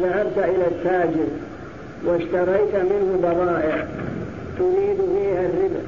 [0.00, 1.28] ذهبت إلى التاجر.
[2.04, 3.86] واشتريت منه بضائع
[4.58, 5.82] تريد فيها الربا.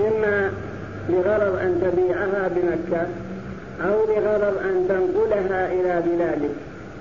[0.00, 0.50] إما
[1.08, 3.06] لغرض أن تبيعها بمكة
[3.88, 6.54] أو لغرض أن تنقلها إلى بلادك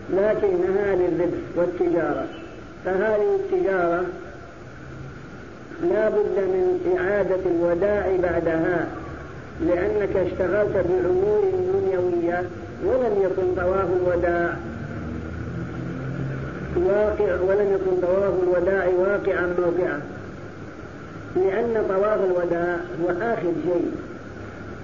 [0.10, 2.26] لكنها للربح والتجارة.
[2.86, 4.04] فهذه التجارة
[5.84, 8.88] لا بد من إعادة الوداع بعدها
[9.62, 12.44] لأنك اشتغلت بأمور دنيوية
[12.86, 14.56] ولم يكن طواف الوداع.
[16.78, 20.02] واقع ولم يكن طواف الوداع واقعا موقعا.
[21.36, 23.92] لأن طواف الوداع هو آخر شيء.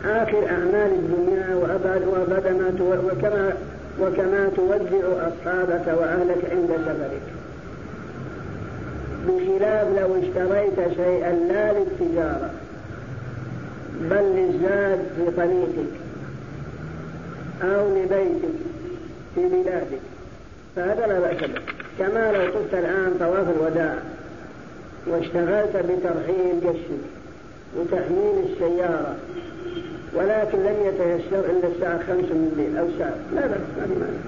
[0.06, 2.74] آخر أعمال الدنيا وأبعد وأبعد ما
[3.12, 3.54] وكما
[4.02, 7.22] وكما تودع أصحابك وأهلك عند سفرك.
[9.28, 12.50] بخلاف لو اشتريت شيئا لا للتجارة
[14.02, 15.94] بل للزاد في طريقك
[17.64, 18.60] أو لبيتك
[19.36, 20.02] في بلادك
[20.76, 21.79] فهذا لا بأس به.
[22.00, 23.96] كما لو طفت الآن طواف الوداع
[25.08, 27.10] واشتغلت بترحيل جسدك
[27.78, 29.16] وتحميل السيارة
[30.14, 33.16] ولكن لم يتيسر إلا الساعة خمس من الليل أو ساعة.
[33.36, 34.20] لا بأس ما في مانع.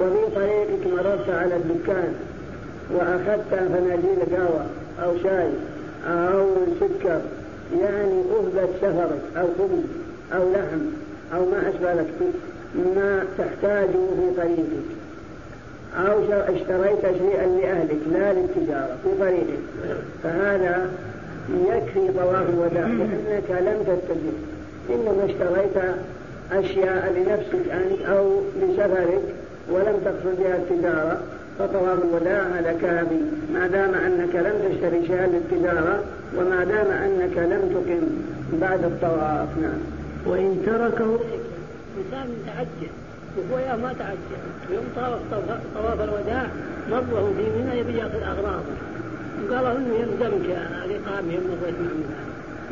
[0.00, 2.14] وفي طريقك مررت على الدكان
[2.90, 4.66] وأخذت فناجيل قهوة
[5.02, 5.48] أو شاي
[6.08, 6.46] أو
[6.80, 7.20] سكر
[7.80, 9.84] يعني أهبة سفرك أو خبز
[10.34, 10.80] أو لحم
[11.34, 12.06] أو ما أشبه لك
[12.96, 14.95] ما تحتاجه في طريقك.
[15.96, 16.18] أو
[16.54, 19.58] اشتريت شيئا لأهلك لا للتجارة في طريقك.
[20.22, 20.90] فهذا
[21.68, 24.36] يكفي طواف الوداع لأنك لم تتجه.
[24.90, 25.94] إنما اشتريت
[26.52, 29.22] أشياء لنفسك أنت أو لسفرك
[29.70, 31.20] ولم تقصد بها التجارة
[31.58, 33.20] فطواف الوداع هذا كافي.
[33.54, 36.04] ما دام أنك لم تشتري شيئا للتجارة
[36.36, 38.06] وما دام أنك لم تقم
[38.60, 39.80] بعد الطواف نعم.
[40.26, 41.18] وإن تركه
[41.98, 42.90] إنسان تعجل
[43.36, 44.40] وهو يا ما تعجل.
[44.70, 45.18] يوم طاف
[45.74, 46.46] طواف الوداع
[46.90, 48.74] مره في منى يبي ياخذ أغراضه
[49.42, 50.48] وقال إنه يلزمك
[51.50, 52.16] مضيت مع منى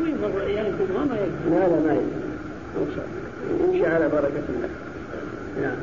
[0.01, 2.25] ويمر يلزم وما يلزم لا لا ما يلزم
[3.61, 4.69] يمشي على بركة الله؟
[5.63, 5.77] نعم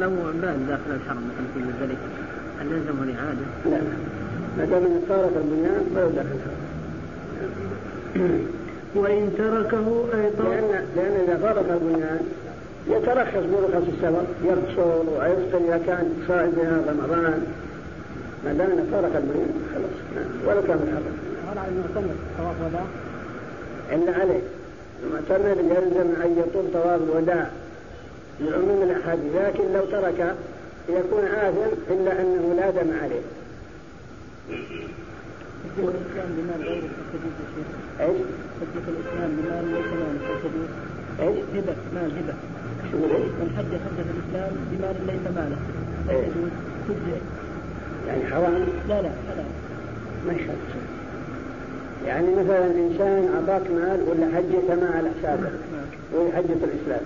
[0.00, 0.10] لو
[0.42, 2.08] بان داخل الحرم مثلا في مزدلفة
[2.60, 3.80] هل يلزمه الإعادة؟ لا.
[4.58, 6.64] ما دام صارت البنيان فهو داخل الحرم.
[8.94, 12.20] وإن تركه أي لأن لأن إذا فرق البنيان
[12.88, 17.46] يترخص برخص السفر يقصر ويفطر إذا كان صائم في رمضان
[18.44, 21.16] ما دام فرق البنيان خلاص ولا كان الحرم.
[21.50, 22.84] هل على المعتمر طواف وداع؟
[23.92, 24.40] إلا عليه
[25.04, 27.46] المعتمر يلزم أن يطوف طواف الوداع
[28.40, 30.34] لعموم الأحاديث لكن لو ترك
[30.88, 33.20] يكون آثم إلا أنه لا دم عليه.
[35.78, 36.82] الإسلام بمال غير
[38.00, 38.16] إيش؟
[38.60, 39.86] تثبت الإسلام بمال ليس
[41.20, 42.10] إيش؟ هبة مال؟
[43.00, 45.56] من حج حج في الإسلام بمال ليس ماله
[46.10, 46.26] إيه.
[46.28, 46.50] تجوز
[46.88, 47.20] تجزئ
[48.08, 49.46] يعني حرام؟ لا لا حلال
[50.26, 50.56] ما يشهد
[52.06, 55.50] يعني مثلا إنسان أعطاك مال ولا حجته ما على حسابه
[56.12, 57.04] وهي حجة الإسلام